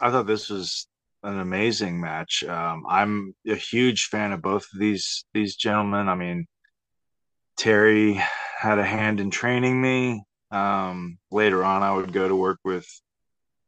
[0.00, 0.86] I thought this was
[1.26, 2.44] an amazing match.
[2.44, 6.08] Um, I'm a huge fan of both of these these gentlemen.
[6.08, 6.46] I mean,
[7.56, 8.20] Terry
[8.58, 10.22] had a hand in training me.
[10.52, 12.86] Um, later on, I would go to work with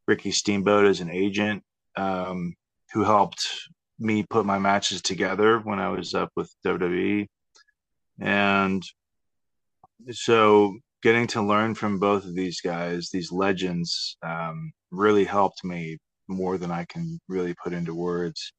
[0.07, 1.61] Ricky Steamboat as an agent,
[1.97, 2.55] um,
[2.93, 3.45] who helped
[3.99, 7.27] me put my matches together when I was up with WWE,
[8.21, 8.81] and
[10.11, 15.97] so getting to learn from both of these guys, these legends, um, really helped me
[16.29, 18.53] more than I can really put into words.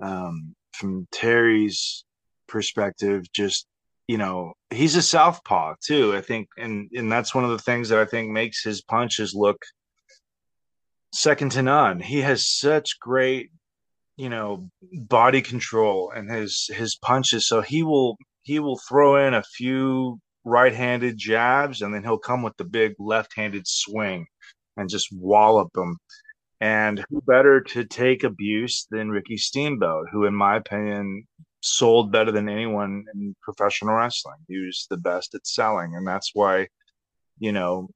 [0.00, 2.04] Um, from Terry's
[2.48, 3.66] perspective, just
[4.08, 6.14] you know, he's a southpaw too.
[6.14, 9.34] I think, and and that's one of the things that I think makes his punches
[9.34, 9.58] look
[11.12, 12.00] second to none.
[12.00, 13.50] He has such great,
[14.16, 17.48] you know, body control and his his punches.
[17.48, 22.42] So he will he will throw in a few right-handed jabs and then he'll come
[22.42, 24.26] with the big left-handed swing
[24.76, 25.98] and just wallop them.
[26.60, 31.26] And who better to take abuse than Ricky Steamboat, who, in my opinion,
[31.60, 34.38] sold better than anyone in professional wrestling.
[34.48, 36.68] He was the best at selling, and that's why,
[37.38, 37.90] you know,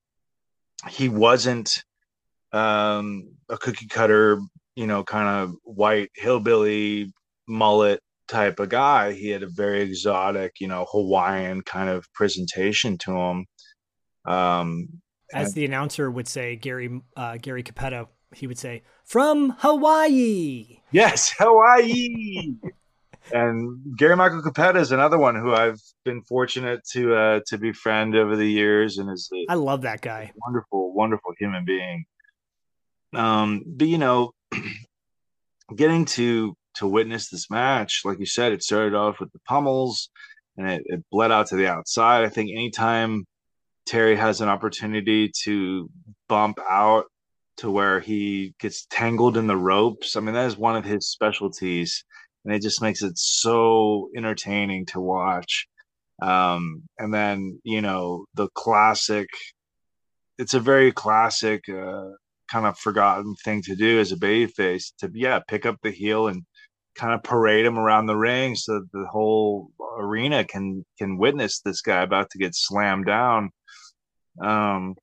[0.88, 1.82] he wasn't
[2.52, 4.40] um, a cookie cutter,
[4.74, 7.12] you know, kind of white hillbilly
[7.48, 9.12] mullet type of guy.
[9.12, 13.46] He had a very exotic, you know, Hawaiian kind of presentation to him.
[14.26, 14.88] Um,
[15.32, 21.32] As the announcer would say, Gary uh, Gary Cappetta, he would say, "From Hawaii." Yes,
[21.38, 22.54] Hawaii.
[23.32, 28.16] and Gary Michael Cappetta is another one who I've been fortunate to uh, to befriend
[28.16, 30.32] over the years, and is a I love that guy.
[30.44, 32.04] wonderful, wonderful human being.
[33.14, 34.32] Um, but you know,
[35.76, 40.10] getting to to witness this match, like you said, it started off with the pummels,
[40.56, 42.24] and it, it bled out to the outside.
[42.24, 43.26] I think anytime
[43.86, 45.90] Terry has an opportunity to
[46.28, 47.06] bump out
[47.60, 51.08] to where he gets tangled in the ropes, I mean that is one of his
[51.08, 52.04] specialties,
[52.44, 55.66] and it just makes it so entertaining to watch.
[56.22, 59.28] Um, and then you know the classic.
[60.38, 61.68] It's a very classic.
[61.68, 62.10] Uh,
[62.50, 66.26] kind of forgotten thing to do as a babyface to yeah pick up the heel
[66.26, 66.44] and
[66.96, 71.60] kind of parade him around the ring so that the whole arena can can witness
[71.60, 73.50] this guy about to get slammed down
[74.42, 74.94] um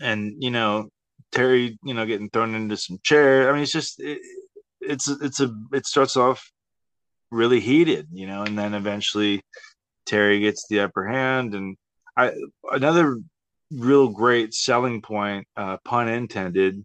[0.00, 0.88] and you know
[1.32, 4.20] terry you know getting thrown into some chair i mean it's just it,
[4.80, 6.50] it's it's a it starts off
[7.30, 9.40] really heated you know and then eventually
[10.06, 11.76] terry gets the upper hand and
[12.16, 12.32] i
[12.70, 13.18] another
[13.70, 16.82] real great selling point, uh, pun intended,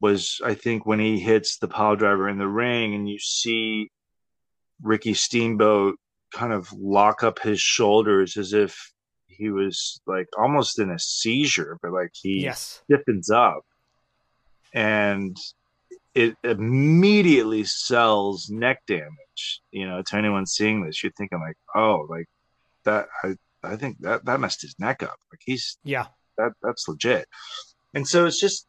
[0.00, 3.90] was I think when he hits the pile driver in the ring and you see
[4.82, 5.96] Ricky Steamboat
[6.32, 8.92] kind of lock up his shoulders as if
[9.26, 12.82] he was like almost in a seizure, but like he Yes.
[12.84, 13.62] stiffens up.
[14.74, 15.36] And
[16.14, 19.60] it immediately sells neck damage.
[19.70, 22.26] You know, to anyone seeing this, you're thinking like, oh, like
[22.84, 23.06] that.
[23.22, 25.16] I I think that that messed his neck up.
[25.32, 26.06] Like he's Yeah.
[26.36, 27.26] that that's legit.
[27.94, 28.66] And so it's just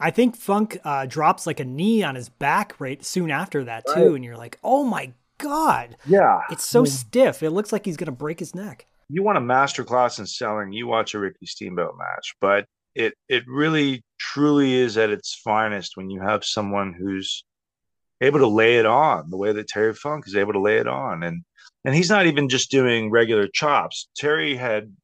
[0.00, 3.84] I think Funk uh, drops like a knee on his back right soon after that
[3.86, 4.14] too, Right.
[4.16, 7.42] and you're like, oh my god, yeah, it's so I mean, stiff.
[7.42, 8.86] It looks like he's gonna break his neck.
[9.08, 12.66] you want a master class in selling, you watch a Ricky Steamboat match, but
[12.96, 17.44] it it really truly is at its finest when you have someone who's
[18.20, 20.86] able to lay it on the way that Terry Funk is able to lay it
[20.86, 21.42] on and
[21.84, 24.08] and he's not even just doing regular chops.
[24.16, 24.94] Terry had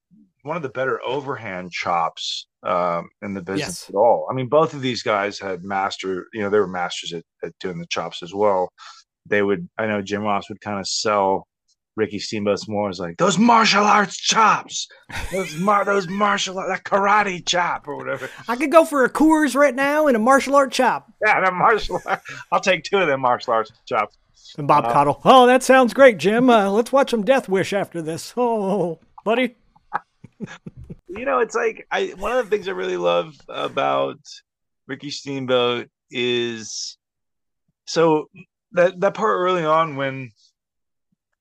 [0.43, 3.89] one of the better overhand chops um, in the business Yes.
[3.89, 4.29] at all.
[4.31, 7.59] I mean, both of these guys had master, you know, they were masters at, at
[7.59, 8.69] doing the chops as well.
[9.27, 11.48] They would, I know Jim Ross would kind of sell
[11.99, 14.87] Ricky Steamboat's more as like those martial arts chops,
[15.33, 18.31] those mar- those martial that karate chop or whatever.
[18.47, 21.13] I could go for a Coors right now and a martial art chop.
[21.25, 22.01] Yeah, a martial.
[22.07, 22.21] art.
[22.53, 24.17] I'll take two of them martial arts chops.
[24.57, 26.49] And Bob Uh, Caudle, oh, that sounds great, Jim.
[26.49, 28.33] Uh, let's watch some Death Wish after this.
[28.39, 29.57] Oh, buddy.
[31.09, 34.19] you know, it's like I one of the things I really love about
[34.87, 36.97] Ricky Steamboat is
[37.87, 38.31] so
[38.73, 40.31] that that part early on when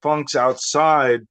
[0.02, 1.22] Funk's outside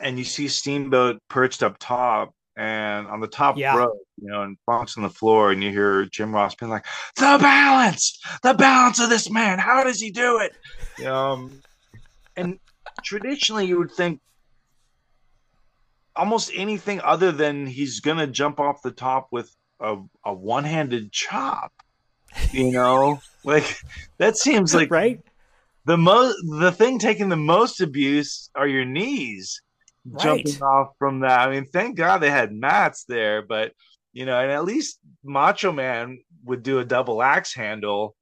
[0.00, 3.76] and you see Steamboat perched up top and on the top Yeah.
[3.76, 6.86] row, you know, and Funk's on the floor and you hear Jim Ross being like,
[7.16, 11.06] The balance, the balance of this man, how does he do it?
[11.06, 11.62] Um
[12.36, 12.58] and
[13.04, 14.20] traditionally you would think
[16.14, 19.50] almost anything other than he's gonna jump off the top with
[19.80, 21.72] a, a one-handed chop
[22.52, 23.78] you know like
[24.18, 25.20] that seems like right
[25.84, 29.60] the most the thing taking the most abuse are your knees
[30.18, 31.48] jumping off from that.
[31.48, 33.72] I mean thank god they had mats there but
[34.12, 38.14] you know and at least macho man would do a double axe handle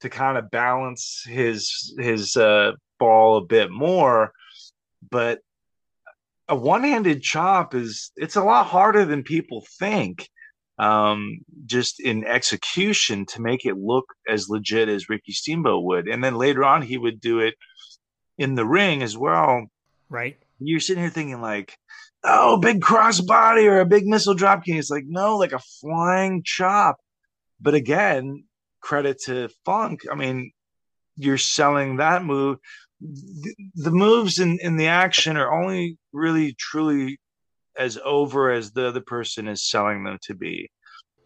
[0.00, 4.32] to kind of balance his his uh ball a bit more
[5.10, 5.40] but
[6.48, 10.28] a one-handed chop is it's a lot harder than people think
[10.78, 16.06] um just in execution to make it look as legit as Ricky Steamboat would.
[16.06, 17.54] And then later on he would do it
[18.38, 19.66] in the ring as well.
[20.08, 20.36] Right.
[20.58, 21.76] you're sitting here thinking like
[22.22, 26.42] oh big crossbody or a big missile drop kick it's like no like a flying
[26.44, 26.96] chop.
[27.60, 28.44] But again
[28.80, 30.02] credit to funk.
[30.10, 30.52] I mean
[31.16, 32.58] you're selling that move.
[33.00, 37.18] The, the moves in in the action are only really truly
[37.78, 40.70] as over as the other person is selling them to be.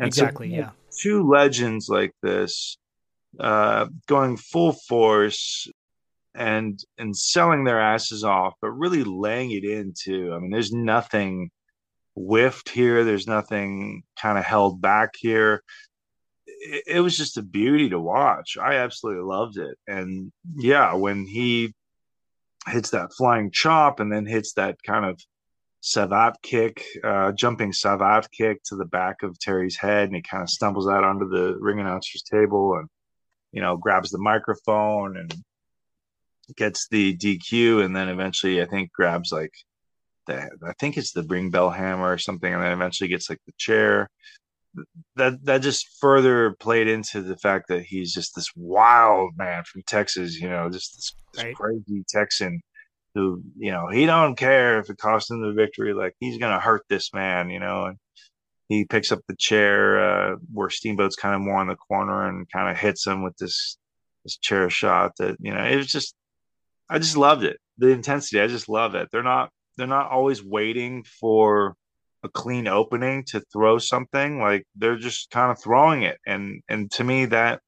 [0.01, 0.71] So Exactly, have yeah.
[0.99, 2.77] two legends like this
[3.39, 5.69] uh going full force
[6.35, 11.49] and and selling their asses off but really laying it into i mean there's nothing
[12.15, 13.05] whiffed here.
[13.05, 15.63] There's nothing kind of held back here.
[16.47, 18.57] It, it was just a beauty to watch.
[18.61, 19.77] I absolutely loved it.
[19.87, 21.75] And yeah when he
[22.69, 25.21] hits that flying chop and then hits that kind of
[25.83, 30.43] savate kick uh jumping savate kick to the back of terry's head and he kind
[30.43, 32.89] of stumbles out onto the ring announcer's table and
[33.53, 35.35] you know grabs the microphone and
[36.57, 39.53] gets the DQ and then eventually I think grabs like
[40.26, 43.41] the I think it's the ring bell hammer or something and then eventually gets like
[43.47, 44.09] the chair
[45.16, 49.83] that that just further played into the fact that he's just this wild man from
[49.87, 51.55] Texas, you know, just this, this Right.
[51.55, 52.61] crazy Texan
[53.15, 56.61] who, you know, he don't care if it costs him the victory, like he's gonna
[56.61, 57.99] hurt this man, you know, and
[58.69, 62.51] he picks up the chair uh, where Steamboat's kind of more in the corner and
[62.51, 63.77] kind of hits him with this
[64.25, 66.15] this chair shot that you know it was just
[66.89, 67.59] I just loved it.
[67.79, 69.09] The intensity I just love it.
[69.11, 71.75] They're not they're not always waiting for
[72.23, 74.39] a clean opening to throw something.
[74.39, 76.19] Like they're just kind of throwing it.
[76.27, 77.61] And and to me that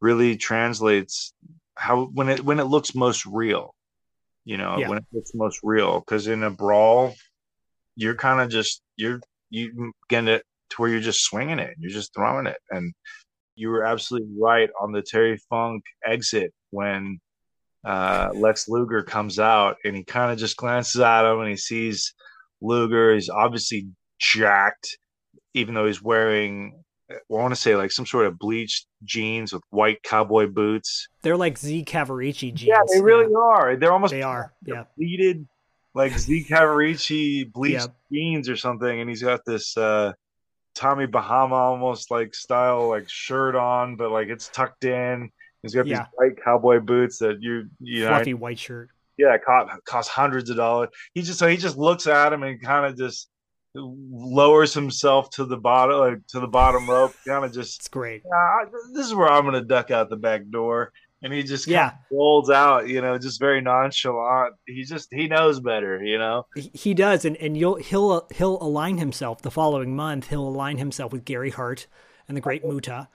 [0.00, 1.34] really translates
[1.74, 3.74] how when it when it looks most real
[4.44, 4.88] you know Yeah.
[4.88, 7.14] when it looks most real because in a brawl
[7.96, 9.20] you're kind of just you're
[9.50, 12.92] you get it to where you're just swinging it you're just throwing it and
[13.56, 17.18] you were absolutely right on the terry funk exit when
[17.84, 21.56] uh, lex luger comes out and he kind of just glances at him and he
[21.56, 22.14] sees
[22.62, 23.86] luger he's obviously
[24.18, 24.96] jacked
[25.52, 29.62] even though he's wearing i want to say like some sort of bleached jeans with
[29.70, 32.62] white cowboy boots They're like Z Cavaricci jeans.
[32.64, 34.52] yeah they really are they're almost They are.
[34.64, 34.84] Yeah.
[34.96, 35.46] pleated
[35.94, 37.94] like Z Cavaricci bleached Yep.
[38.12, 40.12] jeans or something, and he's got this uh
[40.74, 45.30] Tommy Bahama almost like style like shirt on, but like it's tucked in.
[45.62, 45.98] He's got Yeah.
[45.98, 48.90] these white cowboy boots that you you know Fluffy white shirt.
[49.18, 50.88] yeah cost, cost hundreds of dollars.
[51.12, 53.28] He just so he just looks at him and kind of just
[53.74, 58.22] lowers himself to the bottom like to the bottom rope, kind of just It's great.
[58.24, 60.92] "Yeah, this is where I'm gonna duck out the back door.
[61.22, 61.92] And he just Yeah.
[62.10, 64.56] yeah rolls out, you know, just very nonchalant.
[64.66, 66.46] He just he knows better, you know.
[66.54, 70.28] He- does, and, and you'll he'll he'll align himself the following month.
[70.28, 71.86] He'll align himself with Gary Hart
[72.28, 73.08] and the Great Muta,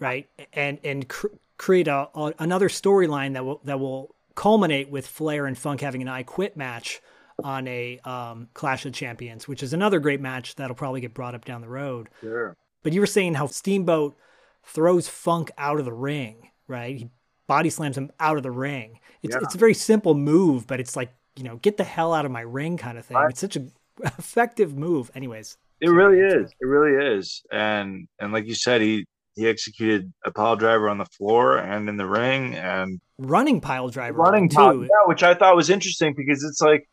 [0.00, 0.28] right?
[0.52, 5.46] And and cr- create a, a another storyline that will that will culminate with Flair
[5.46, 7.00] and Funk having an I Quit match
[7.42, 11.34] on a um, Clash of Champions, which is another great match that'll probably get brought
[11.34, 12.08] up down the road.
[12.20, 12.56] Sure.
[12.82, 14.16] But you were saying how Steamboat
[14.64, 16.96] throws Funk out of the ring, right?
[16.96, 17.10] He
[17.46, 19.00] body slams him out of the ring.
[19.22, 19.40] It's Yeah.
[19.42, 22.30] it's a very simple move, but it's like you know, get the hell out of
[22.30, 23.16] my ring kind of thing.
[23.16, 23.30] Right.
[23.30, 23.72] It's such an
[24.04, 25.10] effective move.
[25.14, 26.50] Anyways, It really is.
[26.60, 27.42] It really is.
[27.50, 31.88] And and like you said, he he executed a pile driver on the floor and
[31.88, 34.56] in the ring and running pile driver running too.
[34.56, 36.86] pile, yeah, which I thought was interesting because it's like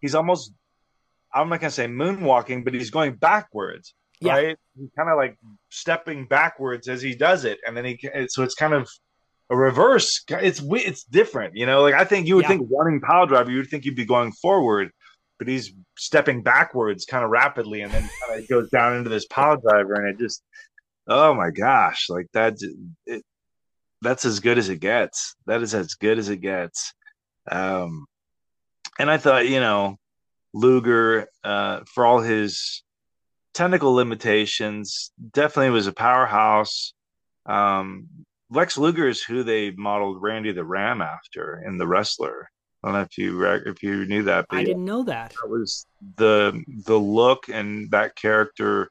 [0.00, 0.52] he's almost
[1.34, 3.94] I'm not gonna say moonwalking, but he's going backwards.
[4.20, 4.32] Yeah.
[4.32, 4.56] Right?
[4.78, 5.36] He's kind of like
[5.68, 8.88] stepping backwards as he does it, and then he so it's kind of
[9.50, 10.24] a reverse.
[10.28, 11.82] It's it's different, you know.
[11.82, 12.48] Like I think you would Yeah.
[12.48, 14.90] think running power driver, you would think you'd be going forward,
[15.38, 19.26] but he's stepping backwards kind of rapidly, and then kind of goes down into this
[19.26, 20.42] power driver, and it just
[21.08, 22.56] oh my gosh, like that.
[23.06, 23.22] It,
[24.02, 25.34] that's as good as it gets.
[25.46, 26.92] That is as good as it gets.
[27.50, 28.06] Um,
[28.98, 29.98] and I thought, you know,
[30.52, 32.82] Luger, uh, for all his
[33.52, 36.94] technical limitations, definitely was a powerhouse.
[37.44, 38.08] Um,
[38.50, 42.48] Lex Luger is who they modeled Randy the Ram after in the wrestler.
[42.82, 45.30] I don't know if you rec- if you knew that, but I didn't know that.
[45.30, 45.86] that was
[46.16, 48.90] the the look and that character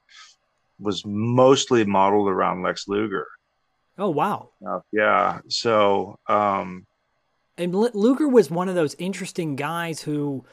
[0.79, 3.27] was mostly modeled around Lex Luger.
[3.97, 4.49] Oh wow!
[4.67, 6.85] Uh, yeah, so um,
[7.57, 10.45] And Luger was one of those interesting guys who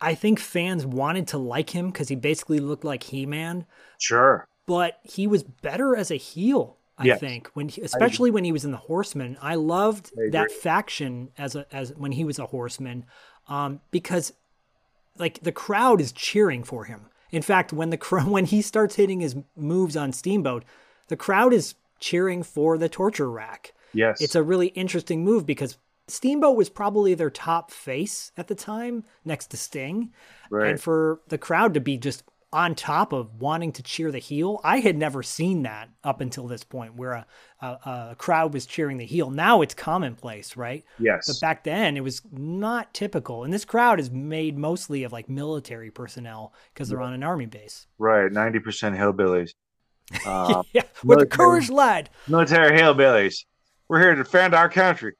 [0.00, 3.66] I think fans wanted to like him because he basically looked like He Man,
[3.98, 6.76] sure, but he was better as a heel.
[6.96, 7.20] I Yes.
[7.20, 11.30] think when, he, especially when he was in the Horsemen, I loved I that faction
[11.38, 13.06] as a as when he was a Horseman,
[13.48, 14.34] um, because
[15.18, 17.06] like the crowd is cheering for him.
[17.30, 20.64] In fact, when the when he starts hitting his moves on Steamboat,
[21.08, 23.72] the crowd is cheering for the torture rack.
[23.92, 25.78] yes, It's a really interesting move because
[26.10, 30.12] Steamboat was probably their top face at the time, next to Sting.
[30.50, 30.70] Right.
[30.70, 34.60] And for the crowd to be just on top of wanting to cheer the heel,
[34.64, 37.26] I had never seen that up until this point, where a,
[37.60, 37.66] a,
[38.10, 39.30] a crowd was cheering the heel.
[39.30, 40.84] Now it's commonplace, right?
[40.98, 43.44] yes, But back then it was not typical.
[43.44, 47.46] And this crowd is made mostly of like military personnel because they're on an army
[47.46, 47.86] base.
[47.98, 49.50] right, ninety percent hillbillies.
[50.26, 52.10] Um, yeah, with the courage lad.
[52.26, 53.44] military hillbillies.
[53.88, 55.14] We're here to defend our country.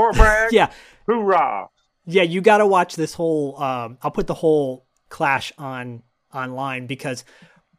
[0.00, 0.70] Fort Bragg, Yeah.
[1.06, 1.68] hoorah!
[2.06, 3.60] Yeah, you got to watch this whole.
[3.62, 7.24] Um, I'll put the whole clash on online because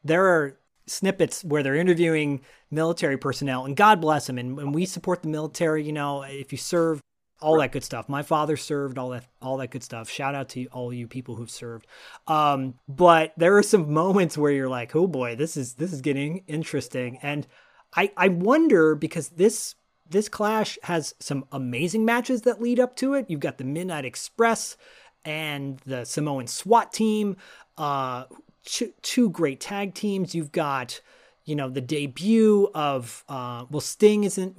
[0.04, 4.38] there are snippets where they're interviewing military personnel, and God bless them.
[4.38, 7.02] And when we support the military, you know, if you serve,
[7.42, 8.08] all that good stuff.
[8.08, 10.08] My father served, all that, all that good stuff.
[10.08, 11.88] Shout out to all you people who've served.
[12.28, 16.02] Um, but there are some moments where you're like, oh boy, this is this is
[16.02, 17.48] getting interesting, and
[17.96, 19.74] I I wonder because this
[20.12, 23.26] this clash has some amazing matches that lead up to it.
[23.30, 24.78] You've got the Midnight Express
[25.26, 27.38] and the Samoan SWAT team,
[27.78, 28.26] uh,
[28.66, 30.36] two, two great tag teams.
[30.36, 31.02] You've got
[31.46, 34.56] you know the debut of uh, well Sting isn't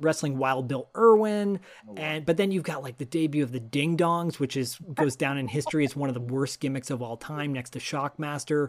[0.00, 1.60] wrestling Wild Bill Irwin,
[1.96, 5.16] and but then you've got like the debut of the Ding Dongs, which is goes
[5.16, 8.68] down in history as one of the worst gimmicks of all time, next to Shockmaster.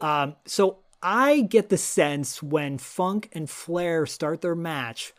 [0.00, 5.14] Um, so I get the sense when Funk and Flair start their match,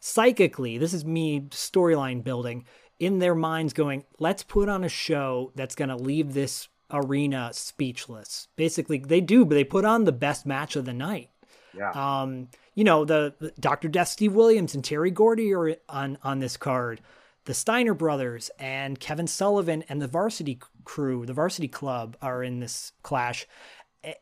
[0.00, 2.64] psychically, this is me storyline building
[2.98, 7.50] in their minds, going, "Let's put on a show that's going to leave this." arena
[7.52, 11.30] speechless basically they do but they put on the best match of the night
[11.76, 11.90] Yeah.
[11.90, 13.88] um, you know, the, the Dr.
[13.88, 17.00] Death Steve Williams and Terry Gordy are on on this card.
[17.46, 22.60] The Steiner brothers and Kevin Sullivan and the Varsity crew, the Varsity Club, are in
[22.60, 23.48] this clash.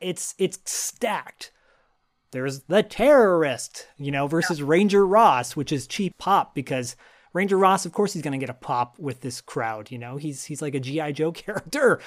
[0.01, 1.51] It's it's stacked.
[2.35, 6.97] There's the terrorist, you know, versus Ranger Ross, which is cheap pop because
[7.33, 9.91] Ranger Ross, of course, he's going to get a pop with this crowd.
[9.91, 12.01] You know, he's he's like a GI Joe character.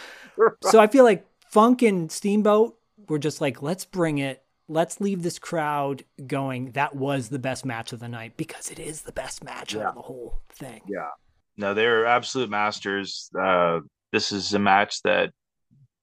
[0.63, 2.77] so I feel like Funk and Steamboat
[3.09, 7.65] were just like, let's bring it let's leave this crowd going that was the best
[7.65, 9.87] match of the night because it is the best match Yeah.
[9.87, 10.81] of the whole thing.
[10.89, 11.07] Yeah.
[11.55, 13.29] No, they're absolute masters.
[13.33, 13.79] Uh,
[14.11, 15.31] this is a match that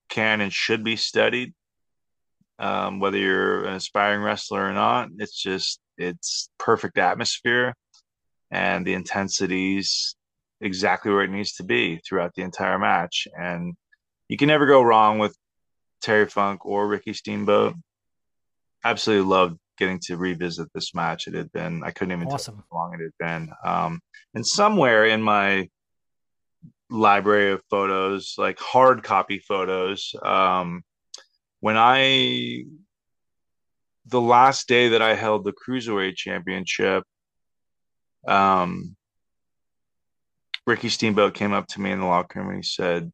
[0.09, 1.53] can and should be studied.
[2.59, 7.75] Um, whether you're an aspiring wrestler or not, it's just it's perfect atmosphere,
[8.51, 10.17] and the intensity's
[10.61, 13.27] exactly where it needs to be throughout the entire match.
[13.37, 13.75] And
[14.29, 15.37] you can never go wrong with
[16.01, 17.75] Terry Funk or Ricky Steamboat.
[18.85, 21.27] Absolutely loved getting to revisit this match.
[21.27, 22.57] It had been I couldn't even Awesome.
[22.57, 23.53] tell how long it had been.
[23.65, 24.01] Um,
[24.35, 25.69] and somewhere in my
[26.91, 30.83] library of photos, like hard copy photos, um,
[31.65, 32.65] when I
[34.05, 37.05] the last day that I held the cruiserweight championship,
[38.29, 38.97] um,
[40.67, 43.11] Ricky Steamboat came up to me in the locker room and he said,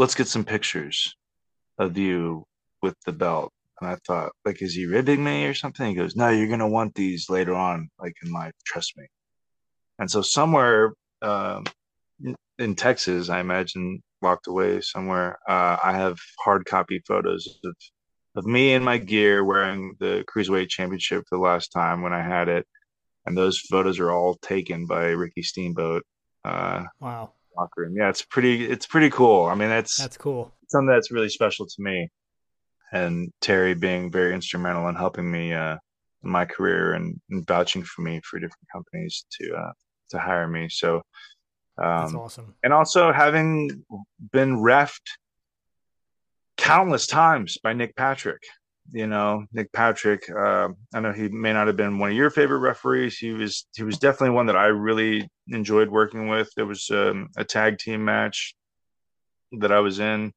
[0.00, 1.14] "Let's get some pictures
[1.78, 2.44] of you
[2.82, 5.86] with the belt." And I thought, like, is he ribbing me or something?
[5.86, 8.54] He goes, "No, you're gonna want these later on, like in life.
[8.64, 9.06] Trust me."
[10.00, 10.92] And so somewhere
[11.22, 11.66] um,
[12.18, 17.74] in- in Texas, I imagine locked away somewhere, uh, I have hard copy photos of
[18.38, 22.22] of me in my gear wearing the cruiserweight championship for the last time when I
[22.22, 22.66] had it,
[23.24, 26.02] and those photos are all taken by Ricky Steamboat.
[26.44, 27.94] Uh, Wow, locker room.
[27.96, 28.66] Yeah, it's pretty.
[28.66, 29.46] It's pretty cool.
[29.46, 30.52] I mean, that's that's cool.
[30.68, 32.08] something that's really special to me.
[32.92, 35.76] And Terry being very instrumental in helping me uh,
[36.22, 39.72] in my career and, and vouching for me for different companies to uh,
[40.10, 40.68] to hire me.
[40.68, 41.02] So,
[41.78, 42.54] That's um, awesome.
[42.62, 43.84] and also having
[44.32, 45.08] been refed
[46.56, 48.42] countless times by Nick Patrick.
[48.92, 50.30] You know, Nick Patrick.
[50.30, 53.18] Uh, I know he may not have been one of your favorite referees.
[53.18, 53.66] He was.
[53.74, 56.50] He was definitely one that I really enjoyed working with.
[56.54, 58.54] There was um, a tag team match
[59.58, 60.32] that I was in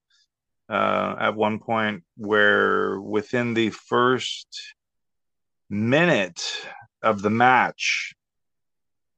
[0.69, 4.47] uh, at one point where within the first
[5.69, 6.41] minute
[7.01, 8.13] of the match,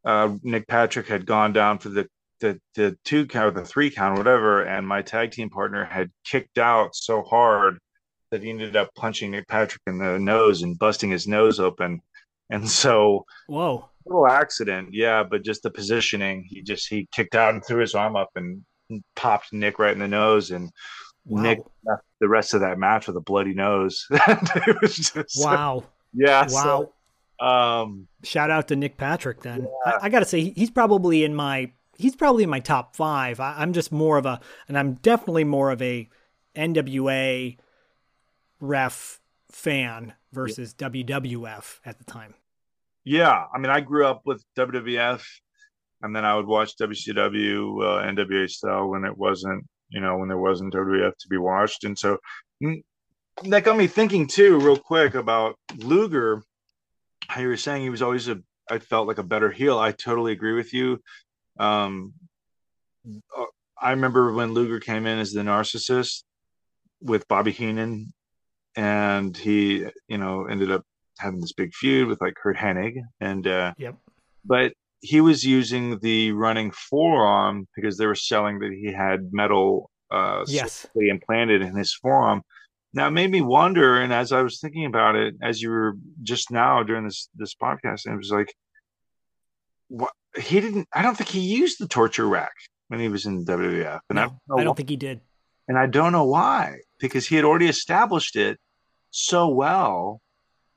[0.04, 2.08] uh, Nick Patrick had gone down for the
[2.39, 6.10] the the two count, or the three count, whatever, and my tag team partner had
[6.26, 7.78] kicked out so hard
[8.32, 12.02] that he ended up punching Nick Patrick in the nose and busting his nose open.
[12.49, 17.54] And so, Whoa, little accident, yeah, but just the positioning, he just he kicked out
[17.54, 18.64] and threw his arm up and
[19.16, 20.70] popped Nick right in the nose, and
[21.26, 24.06] wow, Nick left the rest of that match with a bloody nose.
[24.12, 25.84] it was just wow,
[26.14, 26.47] yeah, wow.
[26.47, 26.93] So,
[27.42, 29.42] um, Shout out to Nick Patrick.
[29.42, 32.96] Then I, I got to say he's probably in my he's probably in my top
[32.96, 33.39] five.
[33.39, 36.08] I, I'm just more of a, and I'm definitely more of a
[36.56, 37.58] NWA
[38.60, 39.20] ref
[39.52, 42.36] fan versus WWF at the time.
[43.04, 43.46] yeah.
[43.54, 45.24] I mean, I grew up with WWF,
[46.02, 50.30] and then I would watch WCW, uh, NWA style when it wasn't, you know, when
[50.30, 52.18] there wasn't WWF to be watched, and so
[52.64, 52.82] mm,
[53.44, 56.44] that got me thinking too, real quick about Luger.
[57.27, 58.38] How you were saying he was always a,
[58.69, 59.80] I felt like a better heel.
[59.80, 60.99] I totally agree with you.
[61.60, 62.14] Um,
[63.38, 63.45] uh,
[63.81, 66.23] I remember when Luger came in as the narcissist
[67.02, 68.14] with Bobby Heenan,
[68.76, 70.84] and he, you know, ended up
[71.19, 73.95] having this big feud with like Curt Hennig, and uh, Yep.
[74.45, 79.89] but he was using the running forearm because they were selling that he had metal
[80.11, 80.85] uh, Yes.
[80.95, 82.43] implanted in his forearm.
[82.93, 85.93] Now it made me wonder, and as I was thinking about it, as you were
[86.23, 88.53] just now during this this podcast, and it was like,
[89.88, 90.88] what he didn't.
[90.93, 92.53] I don't think he used the torture rack
[92.89, 95.22] when he was in WWF, and I don't I don't think he did.
[95.68, 98.59] and I don't know why because he had already established it
[99.09, 100.22] so well.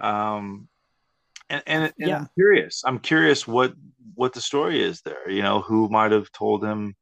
[0.01, 0.69] Um,
[1.51, 2.19] and and, and Yeah.
[2.19, 2.83] I'm curious.
[2.85, 3.75] I'm curious what
[4.15, 5.29] what the story is there.
[5.29, 6.95] You know, who might have told him,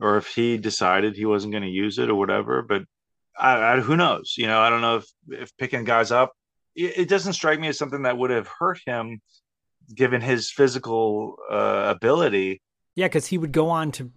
[0.00, 2.60] or if he decided he wasn't going to use it or whatever.
[2.62, 2.82] But
[3.38, 4.34] I, I, who knows?
[4.36, 6.32] You know, I don't know if if picking guys up
[6.74, 9.20] it, it doesn't strike me as something that would have hurt him,
[9.94, 12.62] given his physical uh, ability.
[12.94, 14.10] Yeah, because he would go on to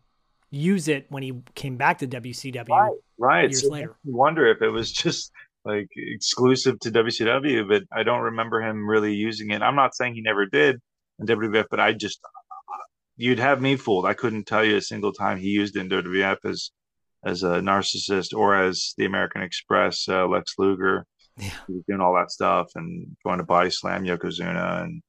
[0.49, 3.49] use it when he came back to WCW Right, right.
[3.49, 3.91] years So later.
[3.91, 5.31] I wonder if it was just
[5.65, 9.61] like exclusive to WCW, but I don't remember him really using it.
[9.61, 10.80] I'm not saying he never did
[11.19, 12.19] in WWF, but I just
[13.18, 14.06] you'd have me fooled.
[14.06, 16.72] I couldn't tell you a single time he used it in WWF as
[17.27, 21.05] as a narcissist or as the American Express uh, Lex Luger.
[21.37, 21.51] Yeah.
[21.67, 25.01] He was doing all that stuff and going to body slam Yokozuna and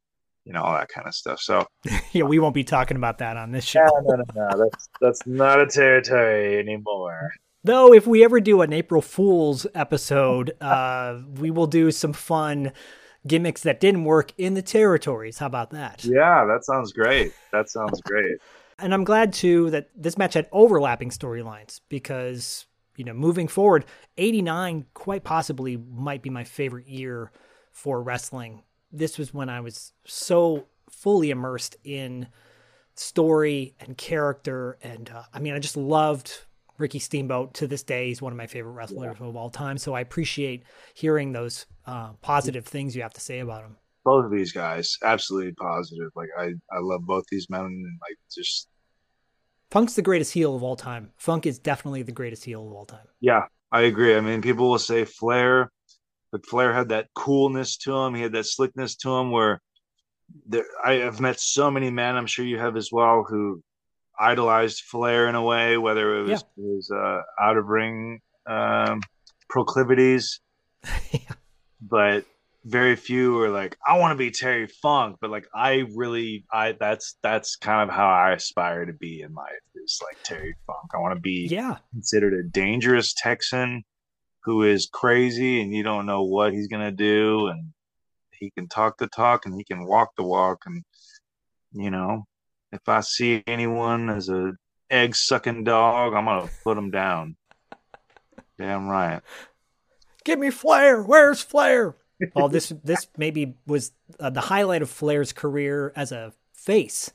[0.45, 1.41] you know all that kind of stuff.
[1.41, 1.67] So
[2.13, 3.85] yeah, we won't be talking about that on this show.
[3.85, 4.65] no, no, no, no.
[4.65, 7.31] That's that's not a territory anymore.
[7.65, 12.73] Though, if we ever do an April Fool's episode, uh, we will do some fun
[13.27, 15.39] gimmicks that didn't work in the territories.
[15.39, 16.05] How about that?
[16.05, 17.33] Yeah, that sounds great.
[17.53, 18.39] That sounds great.
[18.79, 23.85] And I'm glad too that this match had overlapping storylines because, you know, moving forward,
[24.17, 27.33] 89 quite possibly might be my favorite year
[27.73, 28.63] for wrestling.
[28.93, 32.29] This was when I was so fully immersed in
[32.95, 34.79] story and character.
[34.83, 36.45] And uh, I mean, I just loved
[36.79, 38.09] Ricky Steamboat to this day.
[38.09, 39.79] He's one of my favorite wrestlers of all time.
[39.79, 40.63] So I appreciate
[40.95, 43.77] hearing those uh, positive things you have to say about him.
[44.11, 46.11] Both of these guys absolutely positive.
[46.21, 48.69] Like i i love both these men and like just
[49.71, 51.05] Funk's the greatest heel of all time.
[51.19, 53.09] Funk is definitely the greatest heel of all time.
[53.21, 54.15] yeah i agree.
[54.17, 55.71] I mean people will say flair
[56.33, 58.15] but flair had that coolness to him.
[58.15, 59.55] He had that slickness to him where
[60.53, 63.63] there i have met so many men i'm sure you have as well who
[64.21, 69.01] idolized flair in a way whether it was his uh out of ring um
[69.49, 70.41] proclivities.
[71.81, 72.25] But
[72.69, 76.73] very few are like i want to be terry funk but like i really i
[76.79, 80.91] that's that's kind of how i aspire to be in life is like terry funk
[80.95, 81.79] i want to be Yeah.
[81.93, 83.85] considered a dangerous texan
[84.45, 87.73] who is crazy and you don't know what he's going to do and
[88.33, 90.85] he can talk the talk and he can walk the walk and
[91.73, 92.25] you know
[92.73, 94.53] if i see anyone as a
[94.91, 97.35] egg sucking dog i'm going to put him down
[98.59, 99.23] damn right
[100.25, 101.03] Give me Flair.
[101.03, 101.97] Where's Flair?
[102.35, 107.13] Well, this this maybe was uh, the highlight of Flair's career as a face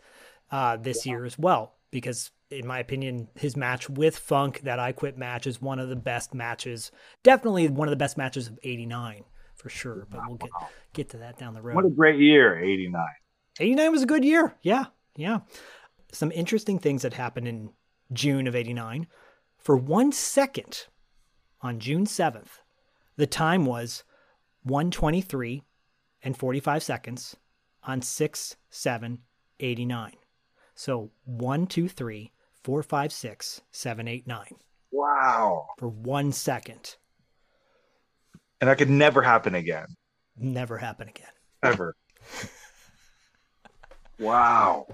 [0.52, 4.92] uh, this year as well, because in my opinion, his match with Funk, that I
[4.92, 6.92] Quit match, is one of the best matches.
[7.24, 9.24] Definitely one of the best matches of '89
[9.56, 10.08] for sure.
[10.10, 10.50] But we'll get
[10.94, 11.76] get to that down the road.
[11.76, 13.04] what a great year 89
[13.60, 14.56] 89 was a good year.
[14.62, 14.86] Yeah,
[15.16, 15.40] yeah.
[16.12, 17.72] Some interesting things that happened in
[18.12, 19.08] June of 89.
[19.58, 20.88] For one second,
[21.62, 22.60] on June 7th,
[23.16, 24.04] the time was
[24.64, 25.64] 123
[26.24, 27.36] and 45 seconds
[27.84, 29.20] on 6 7
[29.60, 30.12] 89.
[30.76, 32.32] So 1, 2, 3,
[32.64, 34.46] 4, 5, 6, 7, 8, 9
[34.96, 36.96] wow for one second.
[38.62, 39.88] and that could never happen again
[40.38, 41.28] Never happen again.
[41.64, 41.96] ever
[44.20, 44.88] wow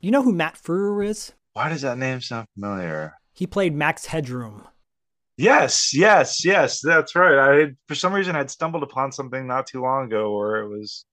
[0.00, 1.32] You know who Matt Frewer is?
[1.52, 4.66] why does that name sound familiar He played Max Headroom.
[5.36, 7.38] Yes, yes, yes, that's right.
[7.38, 10.68] I had, for some reason I'd stumbled upon something not too long ago where it
[10.68, 11.04] was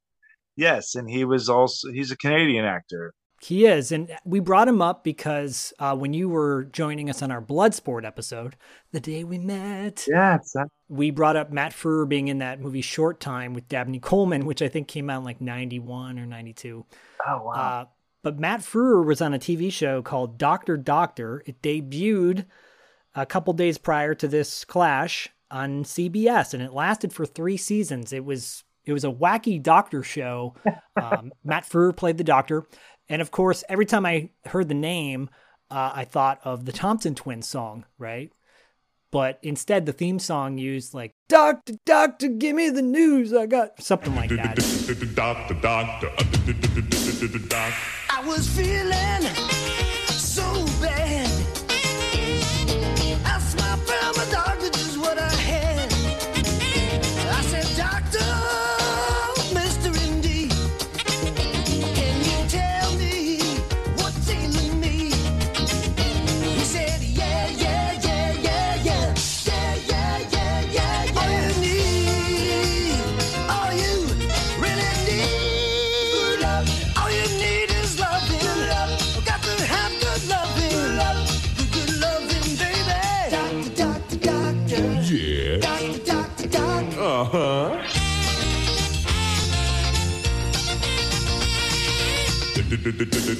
[0.55, 3.13] yes, and he was also he's a Canadian actor.
[3.41, 7.31] He is, and we brought him up because uh, when you were joining us on
[7.31, 8.55] our Bloodsport episode,
[8.91, 10.53] the day we met, Yes,
[10.87, 14.61] we brought up Matt Frewer being in that movie Short Time with Dabney Coleman, which
[14.61, 16.85] I think came out in like '91 or '92.
[17.27, 17.51] Oh wow.
[17.51, 17.85] Uh,
[18.21, 21.41] but Matt Frewer was on a TV show called Doctor Doctor.
[21.47, 22.45] It debuted
[23.15, 28.13] a couple days prior to this clash on CBS, and it lasted for three seasons.
[28.13, 30.55] It was it was a wacky doctor show.
[31.01, 32.65] Um, Matt Frewer played the doctor,
[33.09, 35.29] and of course, every time I heard the name,
[35.69, 38.31] uh, I thought of the Thompson Twins song, right?
[39.11, 43.81] But instead, the theme song used like "Doctor, Doctor, give me the news." I got
[43.81, 44.55] something like that.
[44.55, 46.11] Doctor, doctor, doctor.
[48.09, 49.80] I was feeling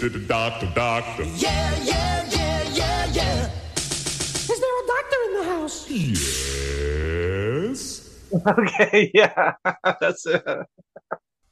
[0.02, 1.24] Doctor, doctor.
[1.26, 3.52] Yeah, yeah, yeah, yeah, yeah.
[3.76, 5.88] Is there a doctor in the house?
[5.92, 7.30] Yes.
[8.48, 9.54] okay, yeah,
[10.00, 10.44] that's it.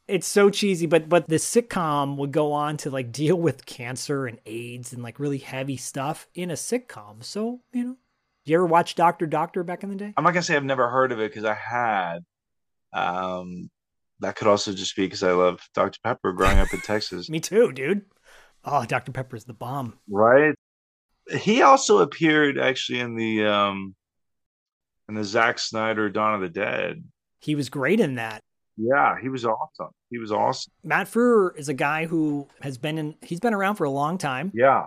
[0.07, 4.25] It's so cheesy, but but the sitcom would go on to like deal with cancer
[4.25, 7.23] and AIDS and like really heavy stuff in a sitcom.
[7.23, 7.97] So you know,
[8.45, 10.15] you ever watch Doctor Doctor back in the day?
[10.17, 12.21] I'm not gonna say I've never heard of it because I had.
[12.93, 13.69] Um,
[14.21, 15.99] that could also just be because I love Dr.
[16.03, 17.29] Pepper growing up in Texas.
[17.29, 18.05] Me too, dude.
[18.65, 19.11] Oh, Dr.
[19.11, 19.97] Pepper's the bomb.
[20.09, 20.53] right?
[21.39, 23.95] He also appeared actually in the um
[25.07, 27.03] in the Zack Snyder Dawn of the Dead.
[27.39, 28.41] He was great in that.
[28.77, 29.89] Yeah, he was awesome.
[30.09, 30.71] He was awesome.
[30.83, 33.15] Matt Frewer is a guy who has been in.
[33.21, 34.51] He's been around for a long time.
[34.55, 34.85] Yeah.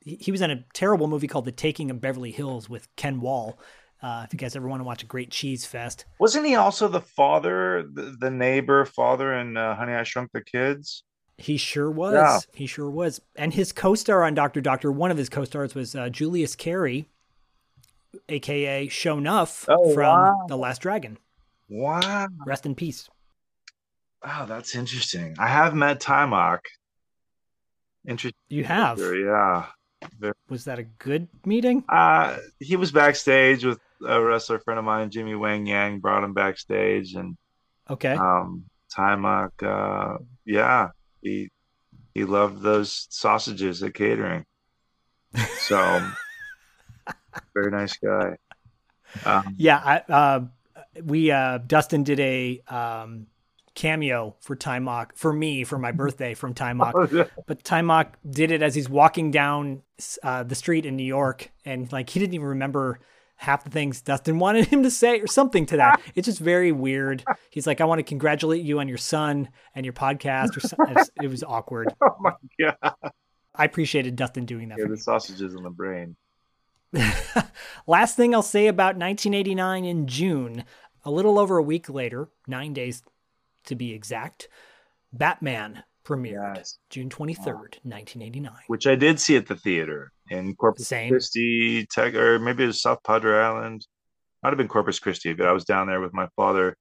[0.00, 3.20] He, he was in a terrible movie called The Taking of Beverly Hills with Ken
[3.20, 3.58] Wahl.
[4.02, 6.86] Uh, if you guys ever want to watch a great cheese fest, Wasn't he also
[6.86, 11.02] the father, the, the neighbor father in uh, Honey I Shrunk the Kids?
[11.38, 12.14] He sure was.
[12.14, 12.38] Yeah.
[12.54, 13.20] He sure was.
[13.36, 17.08] And his co-star on Doctor Doctor, one of his co-stars was uh, Julius Carry,
[18.28, 20.46] aka Sho'nuff Oh, from wow.
[20.48, 21.18] The Last Dragon.
[21.68, 22.28] Wow.
[22.46, 23.08] Rest in peace.
[24.24, 25.36] Wow, that's interesting.
[25.38, 26.60] I have met Taimak.
[28.06, 28.32] Interesting.
[28.48, 28.98] You have.
[28.98, 29.66] Yeah.
[30.18, 31.84] Very- Was that a good meeting?
[31.88, 36.32] Uh, he was backstage with a wrestler friend of mine, Jimmy Wang Yang, brought him
[36.32, 37.36] backstage, and
[37.90, 38.12] Okay.
[38.14, 38.64] um,
[38.94, 40.90] Taimak, uh, yeah,
[41.26, 41.50] he
[42.14, 44.46] he loved those sausages at catering.
[45.58, 46.10] So,
[47.54, 48.36] very nice guy.
[49.24, 50.40] Um, Yeah, I, uh,
[51.04, 53.26] we uh, Dustin did a um,
[53.74, 58.74] cameo for Taimak for me for my birthday from Taimak, but Taimak did it as
[58.74, 59.82] he's walking down
[60.22, 63.00] uh, the street in New York, and like he didn't even remember
[63.36, 66.00] half the things Dustin wanted him to say or something to that.
[66.14, 67.24] It's just very weird.
[67.50, 70.96] He's like, "I want to congratulate you on your son and your podcast," or something.
[71.22, 71.92] It was, awkward.
[72.02, 72.94] oh my god!
[73.54, 74.78] I appreciated Dustin doing that.
[74.78, 75.00] Yeah, for the me.
[75.00, 76.16] sausages in the brain.
[77.86, 80.64] Last thing I'll say about 1989 in June,
[81.04, 83.02] a little over a week later, nine days
[83.64, 84.48] to be exact,
[85.12, 88.52] Batman premiered June 23rd, 1989.
[88.68, 91.10] which I did see at the theater in Corpus Same.
[91.10, 93.86] Christi, Tech, or maybe it was South Padre Island.
[94.42, 96.76] Might have been Corpus Christi, but I was down there with my father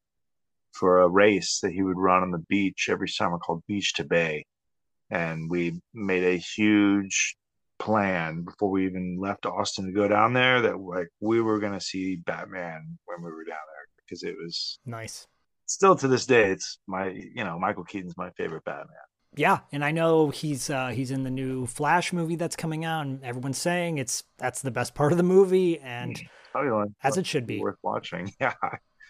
[0.74, 4.04] for a race that he would run on the beach every summer called Beach to
[4.04, 4.46] Bay.
[5.10, 7.38] And we made a huge
[7.80, 11.74] plan before we even left Austin to go down there that like we were going
[11.74, 15.28] to see Batman when we were down there because it was Nice.
[15.66, 18.96] still to this day it's my you know Michael Keaton's my favorite Batman.
[19.38, 23.06] Yeah, and I know he's uh, he's in the new Flash movie that's coming out,
[23.06, 26.20] and everyone's saying it's that's the best part of the movie, and
[26.52, 27.60] Probably the one as it should be.
[27.60, 28.34] worth watching.
[28.40, 28.54] Yeah.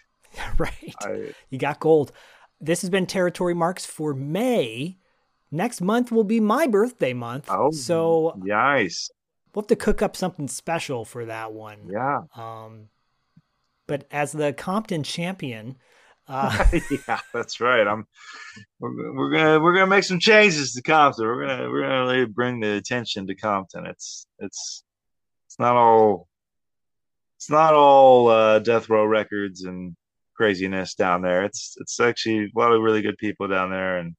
[0.58, 0.94] right.
[1.02, 2.12] I, You got gold.
[2.60, 4.98] This has been Territory Marks for May.
[5.50, 7.46] Next month will be my birthday month.
[7.48, 9.08] Oh, so nice.
[9.54, 11.88] we'll have to cook up something special for that one.
[11.88, 12.22] Yeah.
[12.34, 12.88] Um,
[13.86, 15.76] but as the Compton champion,
[16.28, 17.86] uh, yeah, that's right.
[17.86, 18.06] I'm.
[18.80, 21.26] We're, we're gonna we're gonna make some changes to Compton.
[21.26, 23.86] We're gonna we're gonna really bring the attention to Compton.
[23.86, 24.82] It's it's
[25.46, 26.28] it's not all
[27.36, 29.94] it's not all uh, death row records and
[30.34, 31.44] craziness down there.
[31.44, 33.98] It's it's actually a lot of really good people down there.
[33.98, 34.16] And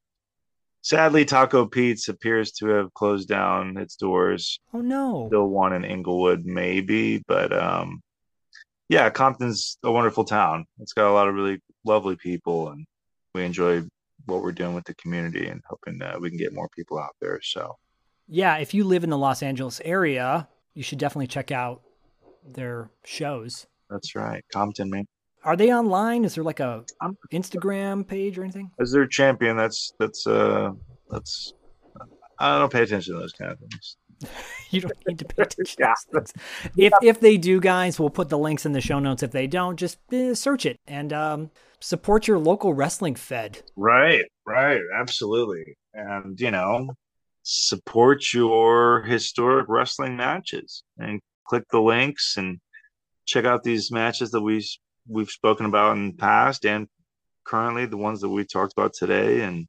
[0.81, 4.59] sadly, Taco Pete's appears to have closed down its doors.
[4.73, 8.01] oh no, Still one in Inglewood, maybe, but um,
[8.89, 10.65] yeah, Compton's a wonderful town.
[10.79, 12.85] It's got a lot of really lovely people, and
[13.33, 13.83] we enjoy
[14.25, 17.15] what we're doing with the community and hoping that we can get more people out
[17.21, 17.39] there.
[17.41, 17.77] So
[18.27, 21.81] yeah, if you live in the Los Angeles area, you should definitely check out
[22.45, 23.67] their shows.
[23.89, 25.05] that's right, Compton, man.
[25.43, 26.25] Are they online?
[26.25, 26.83] Is there like a
[27.31, 28.69] Instagram page or anything?
[28.79, 30.71] As their champion, that's that's uh
[31.09, 31.53] that's
[32.39, 33.97] I don't pay attention to those kind of things.
[34.69, 35.85] You don't need to pay attention.
[36.11, 36.33] things.
[36.75, 39.23] If if they do, guys, we'll put the links in the show notes.
[39.23, 43.61] If they don't, just uh, search it and um, support your local wrestling fed.
[43.75, 45.77] Right, right, absolutely.
[45.93, 46.89] And you know,
[47.43, 52.59] support your historic wrestling matches and click the links and
[53.25, 54.65] check out these matches that we
[55.07, 56.87] we've spoken about in the past and
[57.45, 59.65] currently the ones that we talked about today and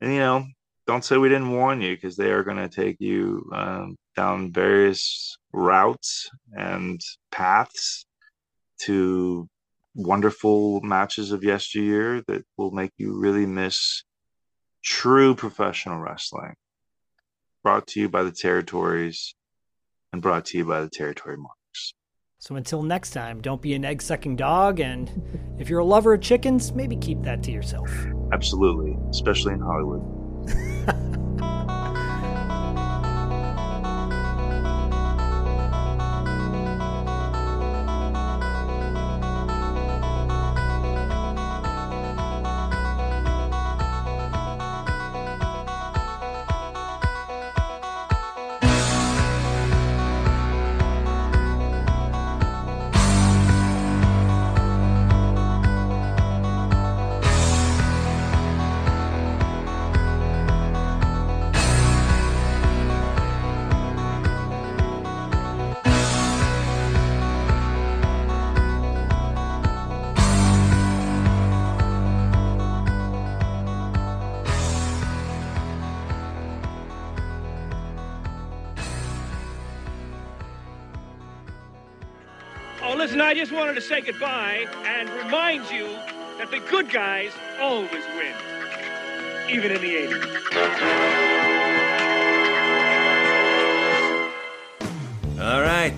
[0.00, 0.44] and you know
[0.86, 4.52] don't say we didn't warn you because they are going to take you um, down
[4.52, 8.04] various routes and paths
[8.80, 9.48] to
[9.94, 14.04] wonderful matches of yesteryear that will make you really miss
[14.82, 16.54] true professional wrestling.
[17.62, 19.34] Brought to you by the territories
[20.12, 21.94] and brought to you by the territory marks.
[22.38, 24.80] So until next time, don't be an egg sucking dog.
[24.80, 25.10] And
[25.58, 27.90] if you're a lover of chickens, maybe keep that to yourself.
[28.32, 31.16] Absolutely, especially in Hollywood.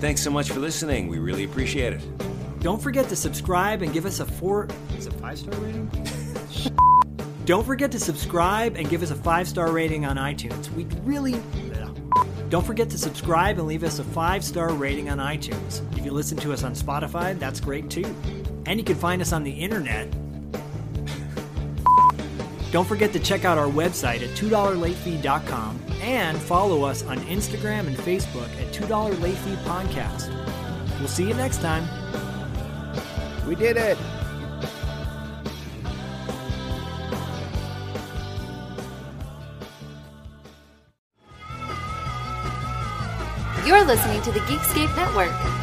[0.03, 1.07] thanks so much for listening.
[1.07, 2.01] We really appreciate it.
[2.59, 4.67] Don't forget to subscribe and give us a four.
[4.97, 5.89] Is it five star rating?
[7.45, 10.69] Don't forget to subscribe and give us a five star rating on iTunes.
[10.73, 11.41] We'd really.
[12.49, 15.81] Don't forget to subscribe and leave us a five star rating on iTunes.
[15.97, 18.13] If you listen to us on Spotify, that's great too.
[18.65, 20.11] And you can find us on the internet.
[22.71, 27.95] Don't forget to check out our website at $2latefee.com and follow us on Instagram and
[27.95, 30.29] Facebook at $2 Late Fee Podcast.
[30.99, 31.87] We'll see you next time.
[33.47, 33.97] We did it.
[43.65, 45.62] You're listening to the Geekscape Network.